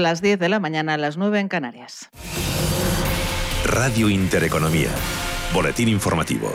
[0.00, 2.08] Las 10 de la mañana, a las 9 en Canarias.
[3.64, 4.88] Radio Intereconomía.
[5.52, 6.54] Boletín informativo.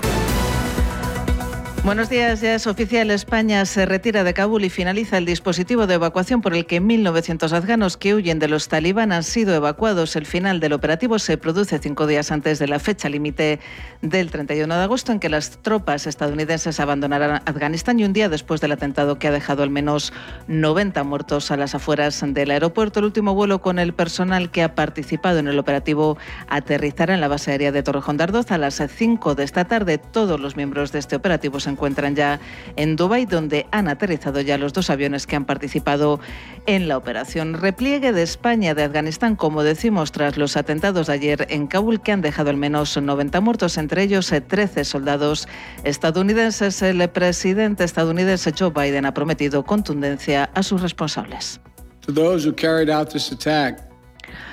[1.86, 3.12] Buenos días, ya es oficial.
[3.12, 7.52] España se retira de Kabul y finaliza el dispositivo de evacuación por el que 1.900
[7.52, 10.16] afganos que huyen de los talibán han sido evacuados.
[10.16, 13.60] El final del operativo se produce cinco días antes de la fecha límite
[14.02, 18.62] del 31 de agosto en que las tropas estadounidenses abandonarán Afganistán y un día después
[18.62, 20.12] del atentado que ha dejado al menos
[20.48, 22.98] 90 muertos a las afueras del aeropuerto.
[22.98, 27.28] El último vuelo con el personal que ha participado en el operativo aterrizará en la
[27.28, 30.00] base aérea de Torrejón de Ardoz a las 5 de esta tarde.
[30.00, 32.40] Todos los miembros de este operativo se encuentran ya
[32.78, 36.20] en Dubái, donde han aterrizado ya los dos aviones que han participado
[36.66, 37.54] en la operación.
[37.54, 42.12] Repliegue de España de Afganistán, como decimos, tras los atentados de ayer en Kabul, que
[42.12, 45.48] han dejado al menos 90 muertos, entre ellos 13 soldados
[45.84, 46.82] estadounidenses.
[46.82, 51.60] El presidente estadounidense Joe Biden ha prometido contundencia a sus responsables.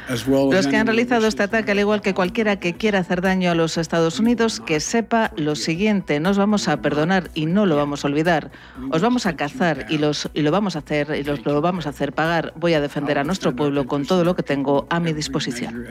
[0.09, 3.55] Los que han realizado este ataque, al igual que cualquiera que quiera hacer daño a
[3.55, 8.05] los Estados Unidos, que sepa lo siguiente, nos vamos a perdonar y no lo vamos
[8.05, 8.51] a olvidar.
[8.91, 11.87] Os vamos a cazar y, los, y lo vamos a hacer y los, lo vamos
[11.87, 12.53] a hacer pagar.
[12.57, 15.87] Voy a defender a nuestro pueblo con todo lo que tengo a mi disposición.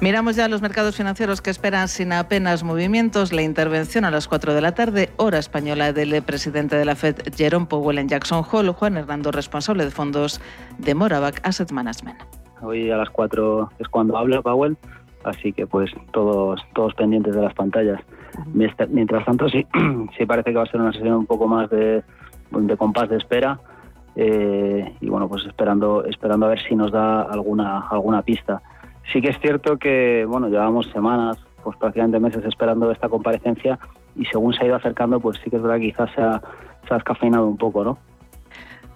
[0.00, 4.54] Miramos ya los mercados financieros que esperan sin apenas movimientos la intervención a las 4
[4.54, 8.70] de la tarde, hora española del presidente de la Fed, Jerome Powell, en Jackson Hole,
[8.70, 10.40] Juan Hernando, responsable de fondos
[10.78, 12.18] de Morabac Asset Management.
[12.62, 14.78] Hoy a las 4 es cuando habla Powell,
[15.24, 18.00] así que pues todos, todos pendientes de las pantallas.
[18.54, 19.66] Mientras tanto, sí,
[20.16, 22.02] sí parece que va a ser una sesión un poco más de,
[22.50, 23.60] de compás de espera.
[24.16, 28.62] Eh, y bueno, pues esperando, esperando a ver si nos da alguna, alguna pista.
[29.12, 33.78] Sí que es cierto que, bueno, llevamos semanas, pues prácticamente meses esperando esta comparecencia
[34.16, 36.40] y según se ha ido acercando, pues sí que es verdad que quizás se ha,
[36.86, 37.98] se ha descafeinado un poco, ¿no?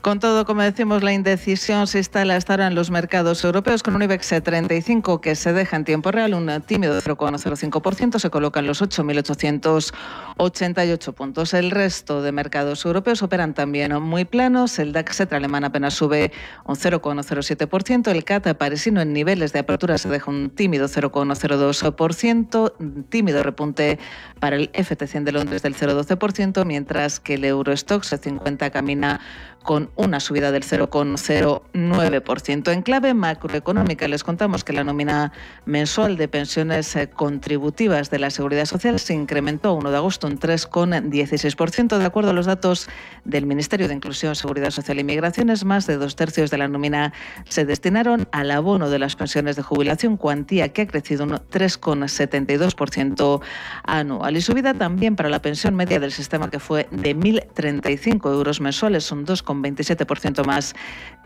[0.04, 3.94] Con todo, como decimos, la indecisión se instala hasta ahora en los mercados europeos con
[3.94, 8.66] un IBEX 35 que se deja en tiempo real un tímido 0,05%, se coloca en
[8.66, 11.54] los 8.888 puntos.
[11.54, 14.78] El resto de mercados europeos operan también muy planos.
[14.78, 16.32] El DAX alemán apenas sube
[16.66, 18.10] un 0,07%.
[18.10, 23.98] El CAT parisino en niveles de apertura se deja un tímido 0,02%, tímido repunte
[24.38, 29.22] para el FT100 de Londres del 0,12%, mientras que el Eurostox 50 camina
[29.64, 32.70] con una subida del 0,09%.
[32.70, 35.32] En clave macroeconómica les contamos que la nómina
[35.64, 40.38] mensual de pensiones eh, contributivas de la Seguridad Social se incrementó 1 de agosto un
[40.38, 41.96] 3,16%.
[41.96, 42.88] De acuerdo a los datos
[43.24, 47.14] del Ministerio de Inclusión, Seguridad Social y Migraciones, más de dos tercios de la nómina
[47.48, 53.40] se destinaron al abono de las pensiones de jubilación, cuantía que ha crecido un 3,72%
[53.84, 54.36] anual.
[54.36, 59.04] Y subida también para la pensión media del sistema que fue de 1.035 euros mensuales,
[59.04, 60.74] son 2, 27% más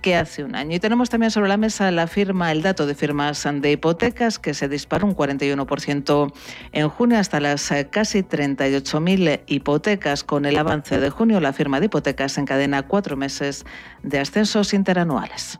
[0.02, 0.76] que hace un año.
[0.76, 4.54] Y tenemos también sobre la mesa la firma, el dato de firmas de hipotecas que
[4.54, 6.32] se disparó un 41%
[6.72, 10.24] en junio hasta las eh, casi 38.000 hipotecas.
[10.24, 13.64] Con el avance de junio, la firma de hipotecas encadena cuatro meses
[14.02, 15.58] de ascensos interanuales.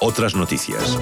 [0.00, 0.98] Otras noticias.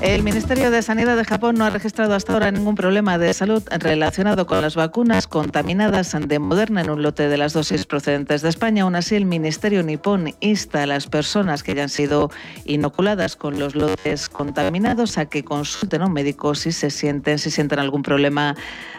[0.00, 3.64] El Ministerio de Sanidad de Japón no ha registrado hasta ahora ningún problema de salud
[3.80, 8.48] relacionado con las vacunas contaminadas de Moderna en un lote de las dosis procedentes de
[8.48, 8.84] España.
[8.84, 12.30] Aún así, el Ministerio nipón insta a las personas que hayan sido
[12.64, 17.50] inoculadas con los lotes contaminados a que consulten a un médico si se sienten, si
[17.50, 18.54] sienten algún problema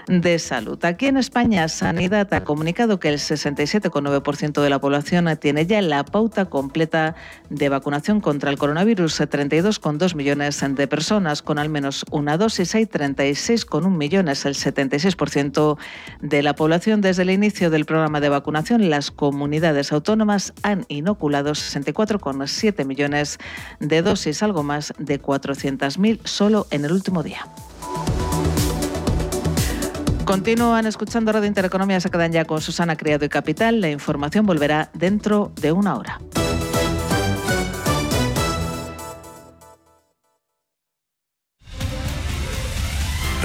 [0.08, 0.84] de salud.
[0.84, 6.04] Aquí en España, Sanidad ha comunicado que el 67,9% de la población tiene ya la
[6.04, 7.16] pauta completa
[7.50, 12.76] de vacunación contra el coronavirus, 32,2 millones de personas con al menos una dosis.
[12.76, 15.78] Hay 36,1 millones, el 76%
[16.22, 17.02] de la población.
[17.02, 23.38] Desde el inicio del programa de vacunación, las comunidades autónomas han inoculado 64,7 millones
[23.80, 27.46] de dosis, algo más de 400.000 solo en el último día.
[30.26, 33.82] Continúan escuchando Radio Intereconomía, se quedan ya con Susana Criado y Capital.
[33.82, 36.20] La información volverá dentro de una hora.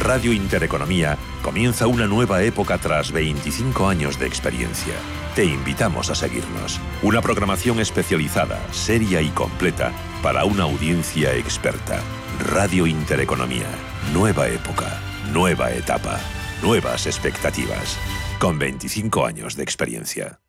[0.04, 4.92] Radio Intereconomía comienza una nueva época tras 25 años de experiencia.
[5.34, 6.78] Te invitamos a seguirnos.
[7.02, 9.92] Una programación especializada, seria y completa
[10.22, 12.00] para una audiencia experta.
[12.38, 13.66] Radio Intereconomía.
[14.12, 15.00] Nueva época,
[15.32, 16.20] nueva etapa,
[16.62, 17.98] nuevas expectativas.
[18.38, 20.43] Con 25 años de experiencia.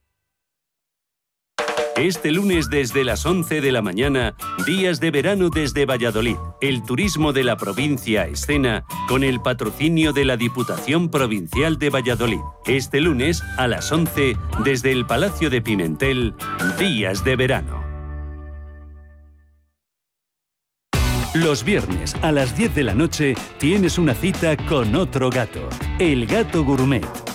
[1.97, 6.35] Este lunes desde las 11 de la mañana, días de verano desde Valladolid.
[6.59, 12.41] El turismo de la provincia escena con el patrocinio de la Diputación Provincial de Valladolid.
[12.65, 16.33] Este lunes a las 11 desde el Palacio de Pimentel,
[16.77, 17.81] días de verano.
[21.33, 25.69] Los viernes a las 10 de la noche tienes una cita con otro gato,
[25.99, 27.34] el gato gourmet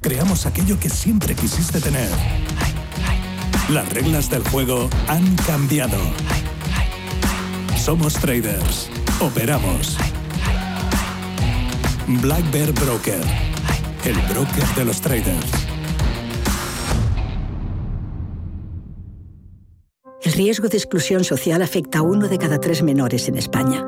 [0.00, 2.08] creamos aquello que siempre quisiste tener.
[3.70, 5.98] Las reglas del juego han cambiado.
[7.76, 8.90] Somos traders.
[9.20, 9.96] Operamos.
[12.06, 13.20] Black Bear Broker.
[14.04, 15.50] El broker de los traders.
[20.22, 23.87] El riesgo de exclusión social afecta a uno de cada tres menores en España.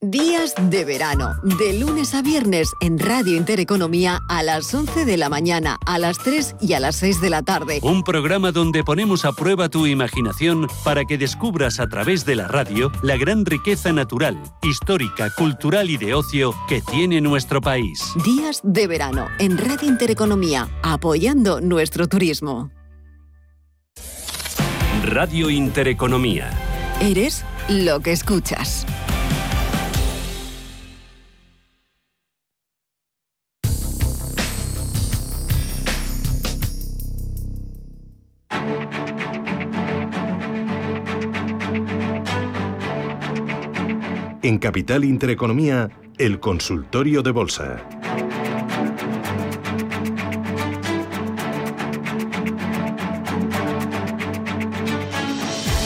[0.00, 5.28] Días de verano, de lunes a viernes en Radio Intereconomía a las 11 de la
[5.28, 7.80] mañana, a las 3 y a las 6 de la tarde.
[7.82, 12.46] Un programa donde ponemos a prueba tu imaginación para que descubras a través de la
[12.46, 18.00] radio la gran riqueza natural, histórica, cultural y de ocio que tiene nuestro país.
[18.24, 22.70] Días de verano en Radio Intereconomía, apoyando nuestro turismo.
[25.02, 26.52] Radio Intereconomía.
[27.00, 28.86] Eres lo que escuchas.
[44.48, 47.86] En Capital Intereconomía, el consultorio de bolsa.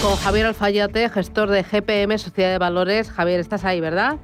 [0.01, 3.11] Con Javier Alfayate, gestor de GPM Sociedad de Valores.
[3.11, 4.19] Javier, estás ahí, ¿verdad?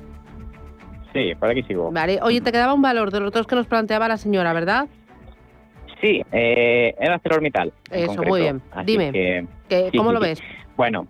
[1.12, 1.90] Sí, por aquí sigo.
[1.90, 2.20] Vale.
[2.22, 4.86] Oye, te quedaba un valor de los dos que nos planteaba la señora, ¿verdad?
[6.00, 7.72] Sí, eh, era ArcelorMittal.
[7.90, 8.62] Eso, muy bien.
[8.86, 9.48] Dime,
[9.96, 10.40] ¿cómo lo ves?
[10.76, 11.08] Bueno,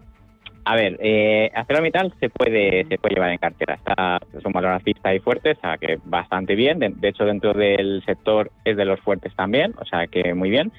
[0.70, 3.76] a ver, eh, ArcelorMittal se puede se puede llevar en cartera.
[3.76, 6.78] Está, es un valor alcista y fuerte, o sea que bastante bien.
[6.78, 10.70] De, hecho, dentro del sector es de los fuertes también, o sea que muy bien.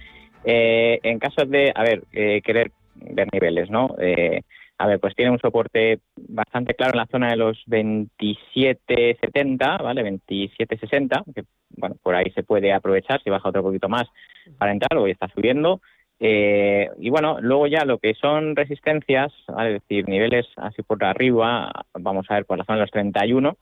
[0.44, 3.96] Eh, en caso de, a ver, eh, querer ver niveles, ¿no?
[4.00, 4.42] Eh,
[4.78, 10.04] a ver, pues tiene un soporte bastante claro en la zona de los 27.70, ¿vale?
[10.04, 11.46] 27.60, que
[11.78, 14.08] bueno, por ahí se puede aprovechar si baja otro poquito más
[14.60, 15.82] para entrar, hoy está subiendo.
[16.20, 21.72] Eh, y bueno, luego ya lo que son resistencias, es decir, niveles así por arriba,
[21.94, 23.58] vamos a ver por la zona de los 31,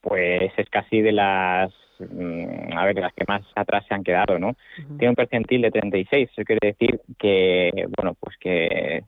[0.00, 4.38] pues es casi de las, mm, a ver, las que más atrás se han quedado,
[4.38, 4.54] ¿no?
[4.96, 9.02] Tiene un percentil de 36, eso quiere decir que, bueno, pues que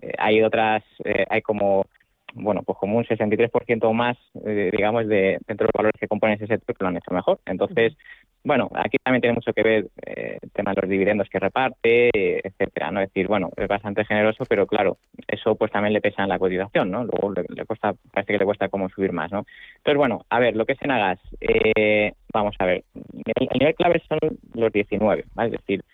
[0.00, 1.86] eh, hay otras, eh, hay como,
[2.34, 6.08] bueno, pues como un 63% o más, eh, digamos, de dentro de los valores que
[6.08, 7.40] componen ese sector que lo han hecho mejor.
[7.46, 7.96] Entonces,
[8.44, 12.10] bueno, aquí también tiene mucho que ver eh, el tema de los dividendos que reparte,
[12.46, 13.00] etcétera, ¿no?
[13.00, 14.98] Es decir, bueno, es bastante generoso, pero claro,
[15.28, 17.04] eso pues también le pesa en la cotización, ¿no?
[17.04, 19.44] Luego le, le cuesta, parece que le cuesta como subir más, ¿no?
[19.76, 23.58] Entonces, bueno, a ver, lo que es en Agas, eh, vamos a ver, el, el
[23.58, 24.18] nivel clave son
[24.54, 25.54] los 19, ¿vale?
[25.54, 25.84] Es decir,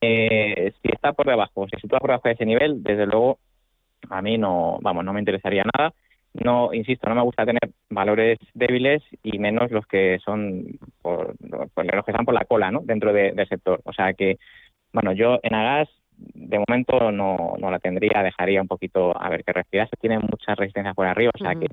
[0.00, 3.38] eh, si está por debajo, si se sitúa por debajo de ese nivel, desde luego
[4.10, 5.92] a mí no, vamos, no me interesaría nada.
[6.34, 10.64] No, insisto, no me gusta tener valores débiles y menos los que son
[11.00, 11.34] por,
[11.74, 12.80] por- los que están por la cola, ¿no?
[12.84, 13.80] Dentro de- del sector.
[13.84, 14.36] O sea que,
[14.92, 19.44] bueno, yo en Agas de momento no, no la tendría, dejaría un poquito a ver
[19.44, 19.96] que respirase.
[19.98, 21.68] Tiene muchas resistencias por arriba, o sea que,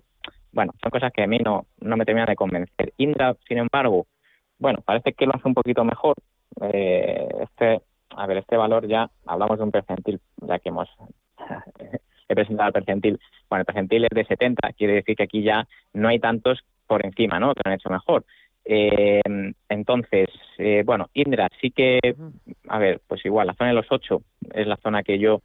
[0.54, 2.94] bueno, son cosas que a mí no, no me terminan de convencer.
[2.98, 4.06] Indra, sin embargo,
[4.60, 6.16] bueno, parece que lo hace un poquito mejor.
[6.62, 7.82] Eh, este,
[8.16, 10.88] a ver, este valor ya hablamos de un percentil, ya que hemos
[12.36, 13.20] presentado el percentil.
[13.50, 17.06] Bueno, el percentil es de 70, quiere decir que aquí ya no hay tantos por
[17.06, 17.54] encima, ¿no?
[17.54, 18.26] Que han hecho mejor.
[18.66, 19.22] Eh,
[19.70, 22.00] entonces, eh, bueno, Indra sí que,
[22.70, 24.22] a ver, pues igual, la zona de los 8
[24.54, 25.42] es la zona que yo,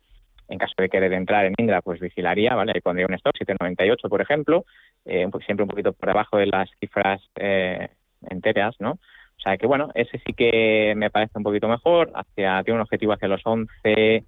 [0.49, 2.73] en caso de querer entrar en Indra, pues vigilaría, ¿vale?
[2.75, 4.65] Ahí pondría un stop, 798, por ejemplo,
[5.05, 7.89] eh, po- siempre un poquito por debajo de las cifras eh,
[8.31, 8.93] enteras, ¿no?
[8.93, 12.83] O sea que, bueno, ese sí que me parece un poquito mejor, hacia tiene un
[12.83, 14.25] objetivo hacia los 11,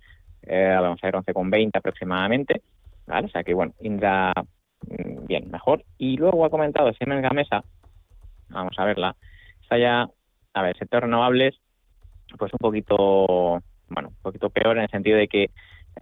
[0.47, 2.63] eh, vamos a ver, 11,20 aproximadamente,
[3.07, 3.27] ¿vale?
[3.27, 4.33] O sea que, bueno, Indra,
[4.87, 5.85] mm, bien, mejor.
[5.99, 7.63] Y luego ha comentado Siemens Gamesa,
[8.49, 9.17] vamos a verla,
[9.63, 10.09] está ya,
[10.55, 11.57] a ver, sector renovables,
[12.39, 15.51] pues un poquito, bueno, un poquito peor en el sentido de que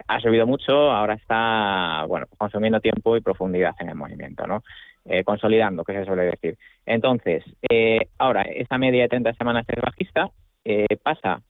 [0.06, 4.62] ha subido mucho, ahora está, bueno, consumiendo tiempo y profundidad en el movimiento, ¿no?
[5.04, 6.58] Eh, consolidando, que se suele decir.
[6.84, 10.30] Entonces, eh, ahora, esta media de 30 semanas es bajista,
[10.64, 11.40] eh, pasa,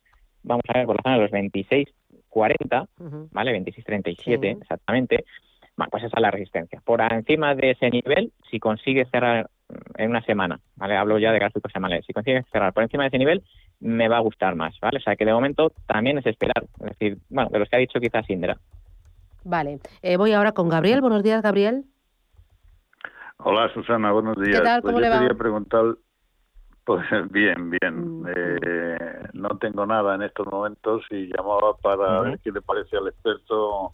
[0.43, 1.33] vamos a ver, por la zona los
[2.31, 2.89] 26,40,
[3.33, 3.61] ¿vale?
[3.61, 5.25] 26,37 exactamente.
[5.77, 6.81] Bueno, pues esa es la resistencia.
[6.85, 9.49] Por encima de ese nivel, si consigue cerrar
[9.97, 10.97] en una semana, ¿vale?
[10.97, 12.05] Hablo ya de gráficos semanales.
[12.07, 13.43] Si consigue cerrar por encima de ese nivel,
[13.81, 14.99] me va a gustar más, ¿vale?
[14.99, 16.65] O sea que de momento también es esperar.
[16.81, 18.57] Es decir, bueno, de los que ha dicho quizás Indra.
[19.45, 19.79] Vale.
[20.03, 21.01] Eh, voy ahora con Gabriel.
[21.01, 21.85] Buenos días, Gabriel.
[23.39, 24.63] Hola Susana, buenos días.
[24.65, 24.83] tal?
[24.83, 25.21] Pues ¿Cómo yo le va?
[25.21, 25.85] quería preguntar,
[26.89, 28.23] pues bien, Mm, bien.
[28.35, 33.09] Eh, no tengo nada en estos momentos y llamaba para ver qué le parece al
[33.09, 33.93] experto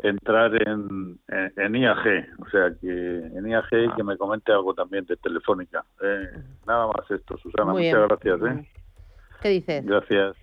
[0.00, 3.76] entrar en, en, en IAG, o sea, que en IAG Ah.
[3.84, 5.84] y que me comente algo también de Telefónica.
[6.00, 6.28] Eh,
[6.64, 7.72] nada más esto, Susana.
[7.72, 8.08] Muy Muchas bien.
[8.08, 8.56] gracias.
[8.64, 8.68] ¿eh?
[9.42, 9.84] ¿Qué dices?
[9.84, 10.36] Gracias.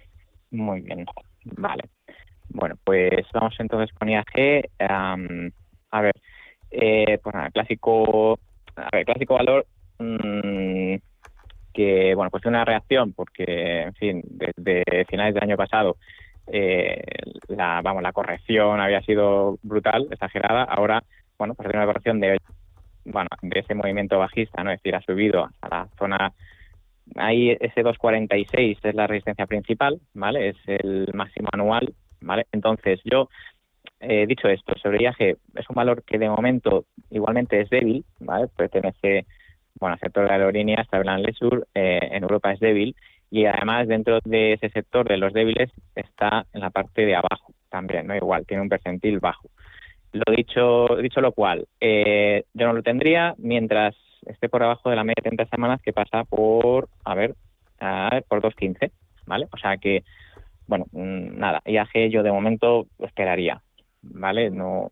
[0.51, 1.05] Muy bien.
[1.57, 1.83] Vale.
[2.49, 4.69] Bueno, pues vamos entonces con IAG.
[4.79, 5.49] Am,
[5.91, 6.15] a ver,
[6.71, 8.37] eh, pues nada, clásico,
[8.75, 9.65] a ver, clásico valor
[9.99, 10.95] mm,
[11.75, 15.98] que, bueno, pues una reacción porque, en fin, desde finales del año pasado
[16.48, 17.03] eh,
[17.48, 20.63] la, vamos, la corrección había sido brutal, exagerada.
[20.63, 21.03] Ahora,
[21.38, 22.39] bueno, pues tiene una corrección de,
[23.03, 24.72] bueno, de ese movimiento bajista, ¿no?
[24.72, 26.34] Es decir, ha subido a la zona
[27.13, 30.50] Ahí ese 246 es la resistencia principal, ¿vale?
[30.50, 32.48] Es el máximo anual, ¿vale?
[32.51, 33.29] Entonces yo,
[34.00, 38.48] eh, dicho esto, sobre IAG es un valor que de momento igualmente es débil, ¿vale?
[38.48, 39.27] Pertenece
[39.79, 42.96] bueno, al sector de aerolíneas, Travel Leisure, eh, en Europa es débil
[43.29, 47.53] y además dentro de ese sector de los débiles está en la parte de abajo
[47.70, 48.15] también, ¿no?
[48.15, 49.50] Igual, tiene un percentil bajo.
[50.13, 54.96] Lo dicho, dicho lo cual, eh, yo no lo tendría mientras esté por abajo de
[54.96, 57.36] la media de 30 semanas que pasa por, a ver,
[57.79, 58.91] a ver por 2.15,
[59.25, 59.48] ¿vale?
[59.51, 60.03] O sea que,
[60.67, 63.62] bueno, mm, nada, IAG yo de momento esperaría,
[64.01, 64.50] ¿vale?
[64.50, 64.91] No,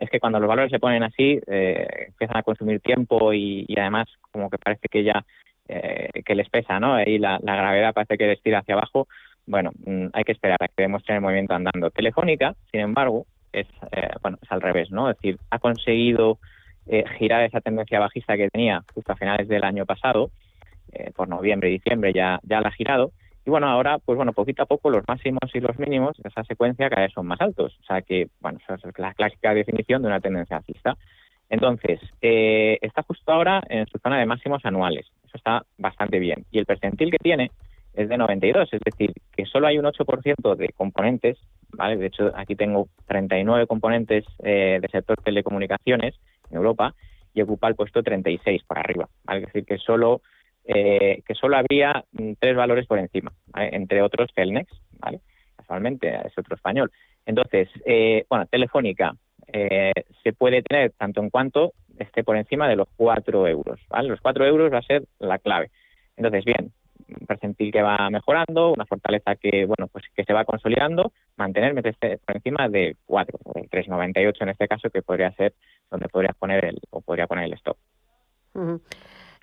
[0.00, 4.08] es que cuando los valores se ponen así, eh, empiezan a consumir tiempo y, además
[4.30, 5.24] como que parece que ya
[5.68, 7.00] eh, que les pesa, ¿no?
[7.02, 9.08] Y la, gravedad parece que les tira hacia abajo.
[9.46, 11.90] Bueno, mm, hay que esperar a que demuestren el movimiento andando.
[11.90, 15.10] Telefónica, sin embargo, es eh, bueno es al revés, ¿no?
[15.10, 16.38] Es decir, ha conseguido
[17.16, 20.32] girar esa tendencia bajista que tenía justo a finales del año pasado,
[21.14, 23.12] por noviembre y diciembre ya ya la ha girado
[23.44, 26.44] y bueno, ahora, pues bueno, poquito a poco los máximos y los mínimos de esa
[26.44, 27.76] secuencia cada vez son más altos.
[27.80, 30.96] O sea que, bueno, esa es la clásica definición de una tendencia alcista.
[31.48, 35.06] Entonces, eh, está justo ahora en su zona de máximos anuales.
[35.24, 36.46] Eso está bastante bien.
[36.52, 37.50] Y el percentil que tiene
[37.94, 41.38] es de 92, es decir, que solo hay un 8% de componentes,
[41.72, 41.96] ¿vale?
[41.96, 46.14] De hecho, aquí tengo 39 componentes eh, de sector telecomunicaciones
[46.50, 46.94] en Europa
[47.34, 49.40] y ocupa el puesto 36 por arriba, ¿vale?
[49.40, 50.22] Es decir, que solo
[50.64, 55.20] eh, que solo había mm, tres valores por encima, entre otros Celnex, ¿vale?
[55.56, 56.90] casualmente es otro español.
[57.24, 59.14] Entonces, eh, bueno, Telefónica
[59.46, 59.92] eh,
[60.22, 64.08] se puede tener tanto en cuanto esté por encima de los 4 euros, ¿vale?
[64.08, 65.70] Los 4 euros va a ser la clave.
[66.16, 66.72] Entonces, bien,
[67.08, 71.74] un percentil que va mejorando, una fortaleza que, bueno, pues que se va consolidando, mantener
[71.74, 73.38] por encima de 4,
[73.70, 75.54] 3,98 en este caso, que podría ser
[75.90, 77.76] donde podría poner el, o podría poner el stop.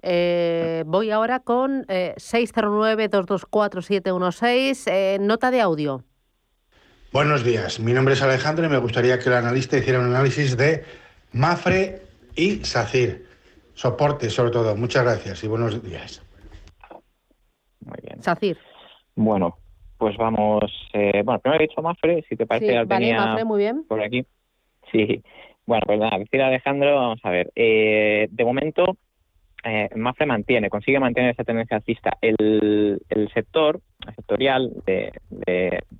[0.02, 6.04] Eh, voy ahora con eh, 609-224-716, eh, nota de audio.
[7.12, 10.56] Buenos días, mi nombre es Alejandro y me gustaría que el analista hiciera un análisis
[10.56, 10.84] de
[11.34, 12.04] Mafre
[12.36, 13.26] y SACIR.
[13.74, 14.76] Soporte, sobre todo.
[14.76, 16.22] Muchas gracias y buenos días.
[17.84, 18.22] Muy bien.
[18.22, 18.58] SACIR.
[19.16, 19.58] Bueno,
[19.98, 20.72] pues vamos.
[20.94, 23.86] Eh, bueno, primero he dicho Mafre, si te parece, sí, vale, Mafre, muy bien.
[23.88, 24.26] por aquí.
[24.92, 25.24] Sí.
[25.66, 27.52] Bueno, pues nada, decir Alejandro, vamos a ver.
[27.56, 28.98] de momento,
[29.64, 32.18] eh, Mafre mantiene, consigue mantener esa tendencia alcista.
[32.22, 33.02] El,
[33.34, 33.82] sector
[34.16, 35.12] sectorial de,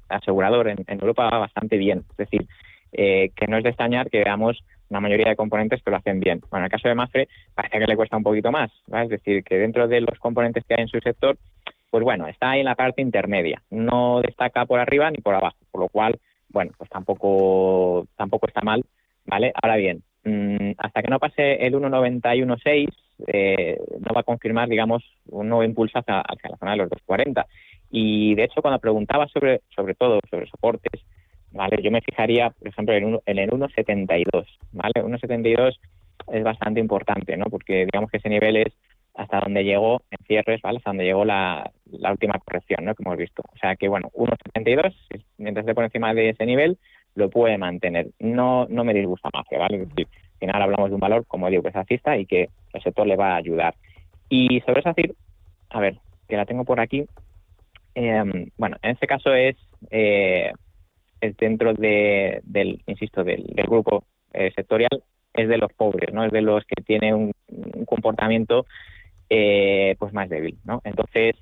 [0.08, 2.04] asegurador en, Europa va bastante bien.
[2.12, 2.48] Es decir,
[2.92, 6.20] eh, que no es de extrañar que veamos una mayoría de componentes que lo hacen
[6.20, 6.40] bien.
[6.50, 8.72] Bueno, en el caso de Mafre parece que le cuesta un poquito más.
[8.92, 11.38] Es decir, que dentro de los componentes que hay en su sector,
[11.92, 13.62] pues bueno, está ahí en la parte intermedia.
[13.70, 15.58] No destaca por arriba ni por abajo.
[15.72, 18.84] Por lo cual, bueno, pues tampoco, tampoco está mal.
[19.26, 19.52] ¿Vale?
[19.62, 22.88] Ahora bien, mm, hasta que no pase el 1.91.6,
[23.28, 27.46] eh, no va a confirmar, digamos, un nuevo impulso hacia, la zona de los 240.
[27.92, 31.02] Y de hecho, cuando preguntaba sobre, sobre todo sobre soportes,
[31.52, 31.82] ¿vale?
[31.82, 34.94] Yo me fijaría, por ejemplo, en, en el 1.72, ¿vale?
[35.04, 35.78] 1.72
[36.32, 37.46] es bastante importante, ¿no?
[37.46, 38.74] Porque digamos que ese nivel es
[39.16, 40.78] hasta donde llegó en cierres, ¿vale?
[40.78, 41.70] Hasta donde llegó la,
[42.10, 42.96] última corrección, ¿no?
[42.96, 43.44] Que hemos visto.
[43.54, 44.94] O sea que, bueno, 1.72,
[45.38, 46.78] mientras esté por encima de ese nivel,
[47.16, 48.08] lo puede mantener.
[48.20, 49.88] No, no me disgusta más, ¿vale?
[50.40, 53.16] Final hablamos de un valor, como digo, que es alcista y que el sector le
[53.16, 53.76] va a ayudar.
[54.30, 55.14] Y sobre SACIR,
[55.70, 55.98] a ver,
[56.28, 57.06] que la tengo por aquí.
[57.96, 59.58] Em, bueno, en este caso es,
[59.90, 60.52] eh,
[61.38, 66.24] dentro de, del, insisto, del, grupo eh, sectorial, es de los pobres, ¿no?
[66.24, 67.34] Es de los que tienen un,
[67.86, 68.66] comportamiento
[69.30, 70.82] eh, pues más débil, ¿no?
[70.84, 71.36] Entonces,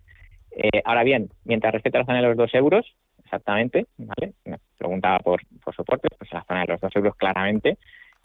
[0.85, 4.33] ahora bien, mientras respeta la zona de los dos euros, exactamente, ¿vale?
[4.45, 7.77] Me preguntaba por, por soporte, pues la zona de los dos euros claramente,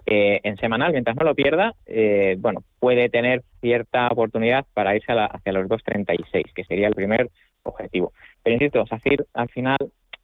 [0.07, 5.13] eh, en semanal, mientras no lo pierda, eh, bueno, puede tener cierta oportunidad para irse
[5.13, 7.31] hacia los 2.36, que sería el primer
[7.63, 8.13] objetivo.
[8.43, 9.79] Pero insisto, SACIR, al final,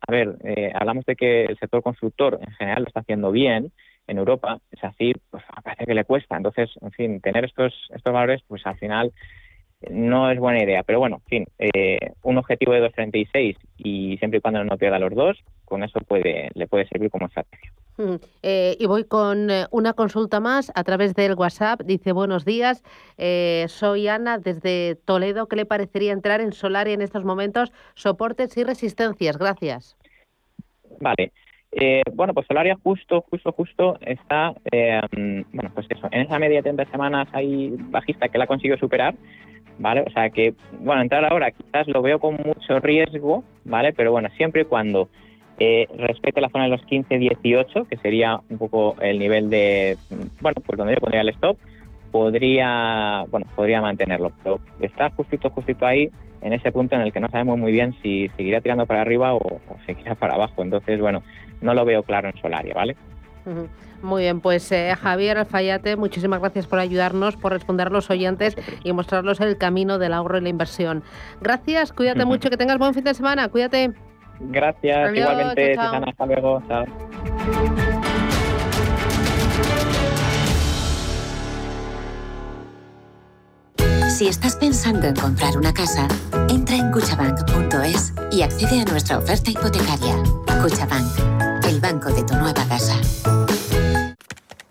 [0.07, 3.73] a ver, eh, hablamos de que el sector constructor en general lo está haciendo bien
[4.09, 6.37] en Europa, SACIR, pues parece que le cuesta.
[6.37, 9.13] Entonces, en fin, tener estos, estos valores, pues al final
[9.91, 10.83] no es buena idea.
[10.83, 11.47] Pero bueno, en fin,
[12.23, 16.51] un objetivo de 2.36 y siempre y cuando no pierda los dos, con eso puede,
[16.55, 17.71] le puede servir como estrategia.
[18.43, 21.83] Eh, y voy con eh, una consulta más a través del WhatsApp.
[21.83, 22.83] Dice, buenos días,
[23.19, 25.49] eh, soy Ana desde Toledo.
[25.49, 27.73] ¿Qué le parecería entrar en Solaria en estos momentos?
[27.95, 29.37] Soportes y resistencias.
[29.37, 29.97] Gracias.
[31.01, 31.33] Vale.
[32.15, 36.87] bueno, pues Solaria justo, justo, justo está, bueno, pues eso, en esa media de 30
[36.91, 39.15] semanas hay bajista que la consiguió superar,
[39.79, 40.05] ¿vale?
[40.07, 43.93] O sea que, bueno, entrar ahora quizás lo veo con mucho riesgo, ¿vale?
[43.93, 45.09] Pero bueno, siempre y cuando
[45.59, 49.97] eh, respete la zona de los 15-18, que sería un poco el nivel de,
[50.41, 51.59] bueno, pues donde yo pondría el stop,
[52.11, 57.21] podría, bueno, podría mantenerlo, pero está justito, justito ahí en ese punto en el que
[57.21, 60.63] no sabemos muy bien si seguirá tirando para arriba o, o seguirá para abajo.
[60.63, 61.23] Entonces, bueno,
[61.61, 62.97] no lo veo claro en Solaria, ¿vale?
[64.03, 68.57] Muy bien, pues eh, Javier Alfayate, muchísimas gracias por ayudarnos, por responder a los oyentes
[68.85, 71.03] y mostrarlos el camino del ahorro y la inversión.
[71.41, 73.93] Gracias, cuídate mucho, que tengas buen fin de semana, cuídate.
[74.41, 76.85] Gracias, igualmente, Susana, hasta luego, chao.
[84.19, 86.09] Si estás pensando en comprar una casa,
[86.49, 90.17] entra en cuchabank.es y accede a nuestra oferta hipotecaria.
[90.61, 92.88] Cuchabank, el banco de tu nueva casa.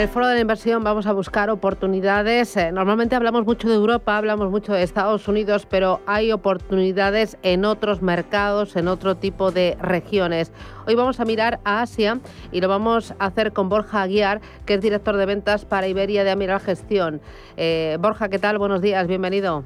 [0.00, 2.56] El foro de la inversión vamos a buscar oportunidades.
[2.56, 7.66] Eh, normalmente hablamos mucho de Europa, hablamos mucho de Estados Unidos, pero hay oportunidades en
[7.66, 10.54] otros mercados, en otro tipo de regiones.
[10.86, 12.18] Hoy vamos a mirar a Asia
[12.50, 16.24] y lo vamos a hacer con Borja Aguiar, que es director de ventas para Iberia
[16.24, 17.20] de Amiral Gestión.
[17.58, 18.56] Eh, Borja, ¿qué tal?
[18.56, 19.64] Buenos días, bienvenido.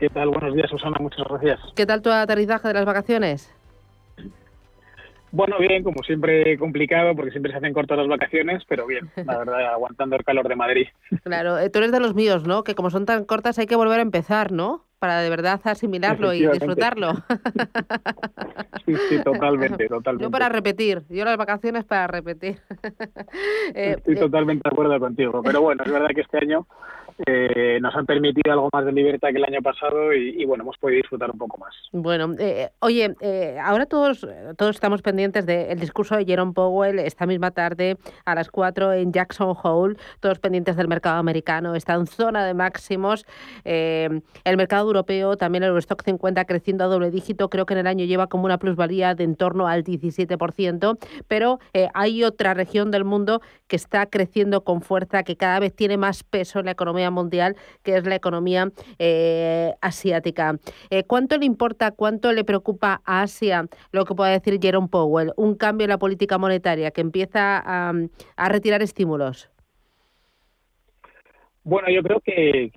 [0.00, 0.30] ¿Qué tal?
[0.30, 1.60] Buenos días, Susana, muchas gracias.
[1.76, 3.54] ¿Qué tal tu aterrizaje de las vacaciones?
[5.32, 9.38] Bueno, bien, como siempre complicado porque siempre se hacen cortas las vacaciones, pero bien, la
[9.38, 10.86] verdad, aguantando el calor de Madrid.
[11.24, 12.62] Claro, eh, tú eres de los míos, ¿no?
[12.64, 14.84] Que como son tan cortas hay que volver a empezar, ¿no?
[14.98, 17.14] Para de verdad asimilarlo y disfrutarlo.
[18.84, 20.24] Sí, sí, totalmente, totalmente.
[20.24, 22.58] Yo para repetir, yo las vacaciones para repetir.
[23.74, 26.66] Eh, Estoy eh, totalmente de acuerdo contigo, pero bueno, es verdad que este año
[27.26, 30.78] eh, nos han permitido algo más de libertad que el año pasado y, bueno, hemos
[30.78, 31.74] podido disfrutar un poco más.
[31.92, 37.26] Bueno, eh, oye, eh, ahora todos, todos estamos pendientes del discurso de Jerome Powell esta
[37.26, 42.06] misma tarde a las 4 en Jackson Hole, todos pendientes del mercado americano, está en
[42.06, 43.24] zona de máximos,
[43.64, 47.86] el mercado europeo, también el Eurostock 50 creciendo a doble dígito, creo que en el
[47.86, 50.98] año lleva como una plusvalía de en torno al 17%,
[51.28, 51.58] pero
[51.94, 56.24] hay otra región del mundo que está creciendo con fuerza, que cada vez tiene más
[56.24, 60.56] peso en la economía mundial, que es la economía eh, asiática.
[60.90, 65.32] Eh, ¿Cuánto le importa, cuánto le preocupa a Asia lo que pueda decir Jerome Powell?
[65.36, 67.92] Un cambio en la política monetaria que empieza a,
[68.48, 69.50] retirar estímulos.
[71.64, 72.70] Bueno, yo creo que,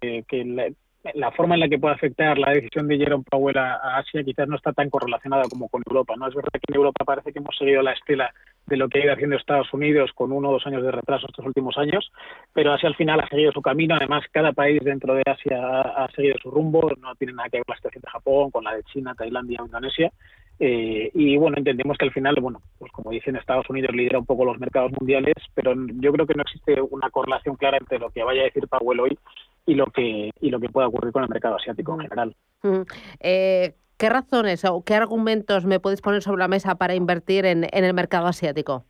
[1.14, 4.48] la, forma en la que puede afectar la decisión de Jerome Powell a, Asia quizás
[4.48, 6.16] no está tan correlacionada como con Europa.
[6.18, 8.34] No es verdad que en Europa parece que hemos seguido la estela
[8.68, 11.28] de lo que ha ido haciendo Estados Unidos con uno o dos años de retraso
[11.28, 12.12] estos últimos años,
[12.54, 13.96] pero Asia al final ha seguido su camino.
[13.96, 16.92] Además, cada país dentro de Asia ha, seguido su rumbo.
[17.00, 19.62] No tiene nada que ver con la situación de Japón, con la de China, Tailandia
[19.62, 20.12] o Indonesia.
[20.58, 24.26] Eh, y bueno, entendemos que al final, bueno, pues como dicen, Estados Unidos lidera un
[24.26, 28.10] poco los mercados mundiales, pero yo creo que no existe una correlación clara entre lo
[28.10, 29.18] que vaya a decir Powell hoy
[29.66, 32.36] y lo que y lo que pueda ocurrir con el mercado asiático en general.
[33.20, 37.66] Eh, ¿Qué razones o qué argumentos me podéis poner sobre la mesa para invertir en,
[37.72, 38.84] el mercado asiático?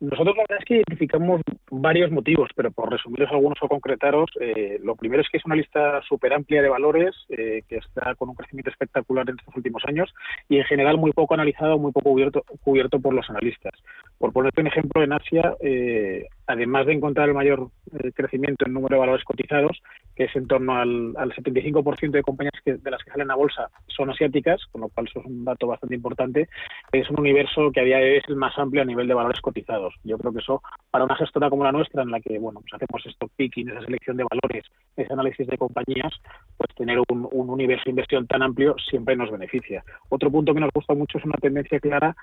[0.00, 4.78] Nosotros la verdad es que identificamos varios motivos, pero por resumirlos algunos o concretaros, eh,
[4.82, 8.28] lo primero es que es una lista súper amplia de valores eh, que está con
[8.28, 10.14] un crecimiento espectacular en estos últimos años
[10.50, 13.72] y en general muy poco analizado, muy poco cubierto, cubierto por los analistas.
[14.18, 18.72] Por ponerte un ejemplo, en Asia, eh, además de encontrar el mayor eh, crecimiento en
[18.72, 19.82] número de valores cotizados,
[20.14, 23.34] que es en torno al, al 75% de compañías que, de las que salen a
[23.34, 26.48] bolsa son asiáticas, con lo cual eso es un dato bastante importante,
[26.92, 29.14] es un universo que a día de hoy es el más amplio a nivel de
[29.14, 29.94] valores cotizados.
[30.04, 32.74] Yo creo que eso, para una gestora como la nuestra, en la que bueno pues
[32.74, 34.64] hacemos stock picking, esa selección de valores,
[34.96, 36.12] ese análisis de compañías,
[36.56, 39.84] pues tener un, un universo de inversión tan amplio siempre nos beneficia.
[40.08, 42.16] Otro punto que nos gusta mucho es una tendencia clara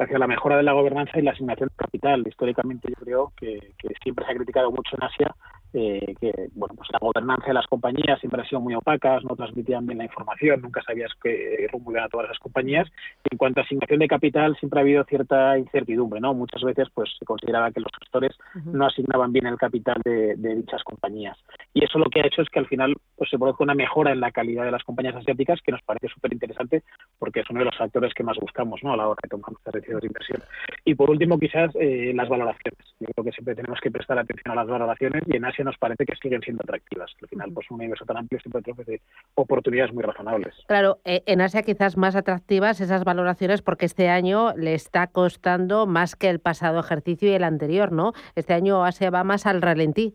[0.00, 2.24] hacia la mejora de la gobernanza y la asignación de capital.
[2.26, 5.34] Históricamente yo creo que, siempre se ha criticado mucho en Asia
[5.72, 9.36] eh, que bueno pues la gobernanza de las compañías siempre ha sido muy opacas, no
[9.36, 12.88] transmitían bien la información, nunca sabías qué rumbo iban a todas esas compañías.
[13.30, 16.34] en cuanto a asignación de capital siempre ha habido cierta incertidumbre, ¿no?
[16.34, 20.82] Muchas veces pues se consideraba que los gestores no asignaban bien el capital de, dichas
[20.84, 21.38] compañías.
[21.74, 24.12] Y eso lo que ha hecho es que al final pues se produzca una mejora
[24.12, 26.82] en la calidad de las compañías asiáticas que nos parece súper interesante
[27.18, 28.92] porque es uno de los factores que más buscamos ¿no?
[28.92, 30.42] a la hora de tomar nuestras decisiones de inversión.
[30.84, 32.80] Y por último quizás eh, las valoraciones.
[32.98, 35.76] Yo creo que siempre tenemos que prestar atención a las valoraciones y en Asia nos
[35.78, 37.10] parece que siguen siendo atractivas.
[37.20, 39.00] Al final, pues un universo tan amplio siempre ofrece
[39.34, 40.54] oportunidades muy razonables.
[40.66, 45.86] Claro, eh, en Asia quizás más atractivas esas valoraciones porque este año le está costando
[45.86, 48.12] más que el pasado ejercicio y el anterior, ¿no?
[48.34, 50.14] Este año Asia va más al ralentí.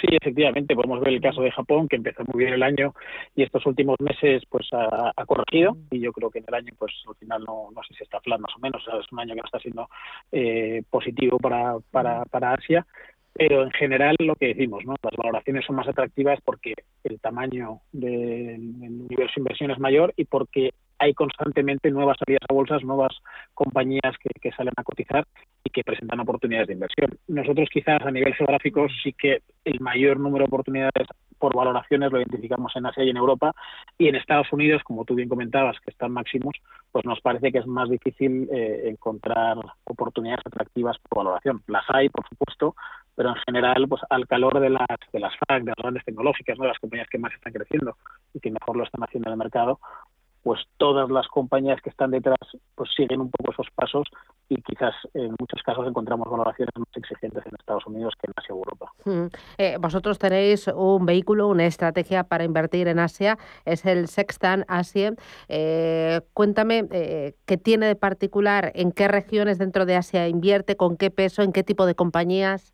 [0.00, 2.94] Sí, efectivamente, podemos ver el caso de Japón, que empezó muy bien el año
[3.34, 6.92] y estos últimos meses pues ha, corregido y yo creo que en el año pues
[7.08, 9.40] al final no, no sé si está flat más o menos, es un año que
[9.40, 9.88] no está siendo
[10.30, 12.86] eh, positivo para, para, para Asia,
[13.38, 14.96] pero en general lo que decimos, ¿no?
[15.00, 16.74] las valoraciones son más atractivas porque
[17.04, 22.52] el tamaño del, universo de inversión es mayor y porque hay constantemente nuevas salidas a
[22.52, 23.16] bolsas, nuevas
[23.54, 25.24] compañías que, que, salen a cotizar
[25.62, 27.16] y que presentan oportunidades de inversión.
[27.28, 31.06] Nosotros quizás a nivel geográfico sí que el mayor número de oportunidades
[31.38, 33.52] por valoraciones lo identificamos en Asia y en Europa
[33.96, 36.56] y en Estados Unidos, como tú bien comentabas, que están máximos,
[36.92, 41.62] pues nos parece que es más difícil eh, encontrar oportunidades atractivas por valoración.
[41.66, 42.74] Las hay, por supuesto,
[43.14, 46.58] pero en general, pues al calor de las de las FAC, de las grandes tecnológicas,
[46.58, 46.66] ¿no?
[46.66, 47.96] las compañías que más están creciendo
[48.32, 49.80] y que mejor lo están haciendo en el mercado,
[50.48, 52.38] pues todas las compañías que están detrás
[52.74, 54.08] pues siguen un poco esos pasos
[54.48, 58.54] y quizás en muchos casos encontramos valoraciones más exigentes en Estados Unidos que en Asia
[58.54, 58.90] o Europa.
[59.04, 59.26] Hmm.
[59.58, 65.12] Eh, vosotros tenéis un vehículo, una estrategia para invertir en Asia, es el Sextan Asia.
[65.50, 70.96] Eh, cuéntame eh, qué tiene de particular, en qué regiones dentro de Asia invierte, con
[70.96, 72.72] qué peso, en qué tipo de compañías.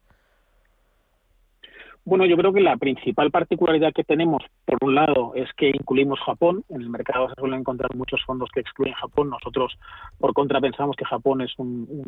[2.07, 6.21] Bueno, yo creo que la principal particularidad que tenemos, por un lado, es que incluimos
[6.21, 6.63] Japón.
[6.69, 9.31] En el mercado se suelen encontrar muchos fondos que excluyen Japón.
[9.31, 9.79] Nosotros,
[10.19, 12.05] por contra, pensamos que Japón es un,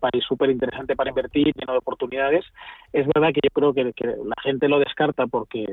[0.00, 2.44] país súper interesante para invertir, lleno de oportunidades.
[2.92, 5.64] Es verdad que yo creo que, la gente lo descarta porque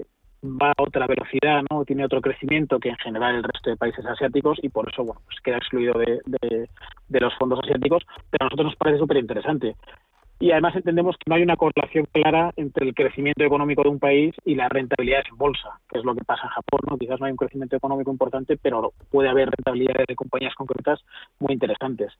[0.43, 4.05] va a otra velocidad, no tiene otro crecimiento que en general el resto de países
[4.05, 8.45] asiáticos y por eso bueno pues queda excluido de, de los fondos asiáticos, pero a
[8.47, 9.75] nosotros nos parece súper interesante
[10.43, 13.99] y además entendemos que no hay una correlación clara entre el crecimiento económico de un
[13.99, 16.81] país y las rentabilidades en bolsa, que es lo que pasa en Japón.
[16.89, 16.97] ¿no?
[16.97, 20.99] Quizás no hay un crecimiento económico importante, pero puede haber rentabilidades de compañías concretas
[21.39, 22.11] muy interesantes.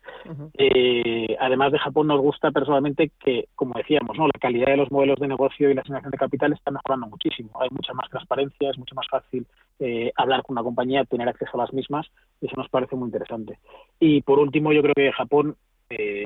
[0.57, 4.27] eh, además de Japón, nos gusta personalmente que, como decíamos, ¿no?
[4.27, 7.49] la calidad de los modelos de negocio y la asignación de capital está mejorando muchísimo.
[7.59, 9.45] Hay mucha más transparencia, es mucho más fácil
[9.79, 12.07] eh, hablar con una compañía, tener acceso a las mismas,
[12.39, 13.59] y eso nos parece muy interesante.
[13.99, 15.57] Y por último, yo creo que Japón
[15.89, 16.23] eh,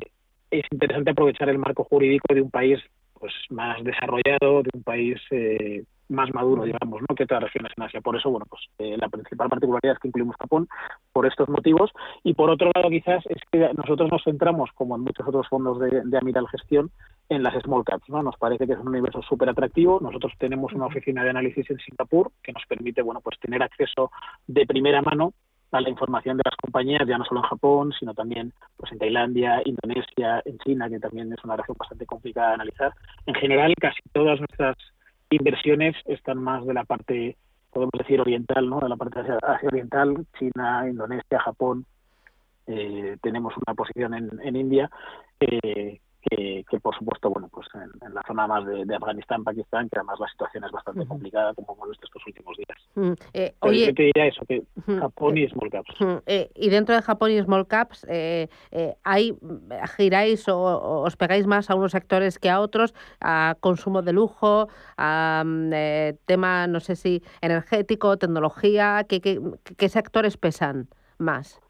[0.50, 2.78] es interesante aprovechar el marco jurídico de un país
[3.18, 7.14] pues más desarrollado, de un país eh, más maduro, digamos, ¿no?
[7.14, 8.00] que otras regiones en Asia.
[8.00, 10.68] Por eso, bueno, pues eh, la principal particularidad es que incluimos Japón
[11.12, 11.90] por estos motivos.
[12.22, 15.80] Y por otro lado, quizás es que nosotros nos centramos, como en muchos otros fondos
[15.80, 16.90] de, de Amiral Gestión,
[17.28, 18.08] en las small caps.
[18.08, 18.22] ¿no?
[18.22, 19.98] Nos parece que es un universo súper atractivo.
[20.00, 24.10] Nosotros tenemos una oficina de análisis en Singapur que nos permite, bueno, pues tener acceso
[24.46, 25.34] de primera mano
[25.70, 28.98] a la información de las compañías, ya no solo en Japón, sino también pues en
[28.98, 32.92] Tailandia, Indonesia, en China, que también es una región bastante complicada de analizar.
[33.26, 34.76] En general, casi todas nuestras
[35.30, 37.36] inversiones están más de la parte,
[37.70, 38.80] podemos decir, oriental, ¿no?
[38.80, 41.84] de la parte Asia, oriental, China, Indonesia, Japón.
[42.66, 44.90] Eh, tenemos una posición en, en India
[45.40, 50.18] eh, que, por supuesto, bueno, pues en, la zona más de, Afganistán, Pakistán, que además
[50.20, 53.18] la situación es bastante complicada, como hemos visto estos últimos días.
[53.32, 54.62] Eh, oye, yo te diría eso, que
[54.98, 55.94] Japón y Small Caps.
[56.26, 58.48] Eh, y dentro de Japón y Small Caps, eh,
[59.04, 59.36] ¿hay,
[59.96, 64.68] giráis o, os pegáis más a unos sectores que a otros, a consumo de lujo,
[64.96, 65.70] a mm,
[66.26, 71.60] tema, no sé si energético, tecnología, ¿qué, qué sectores pesan más?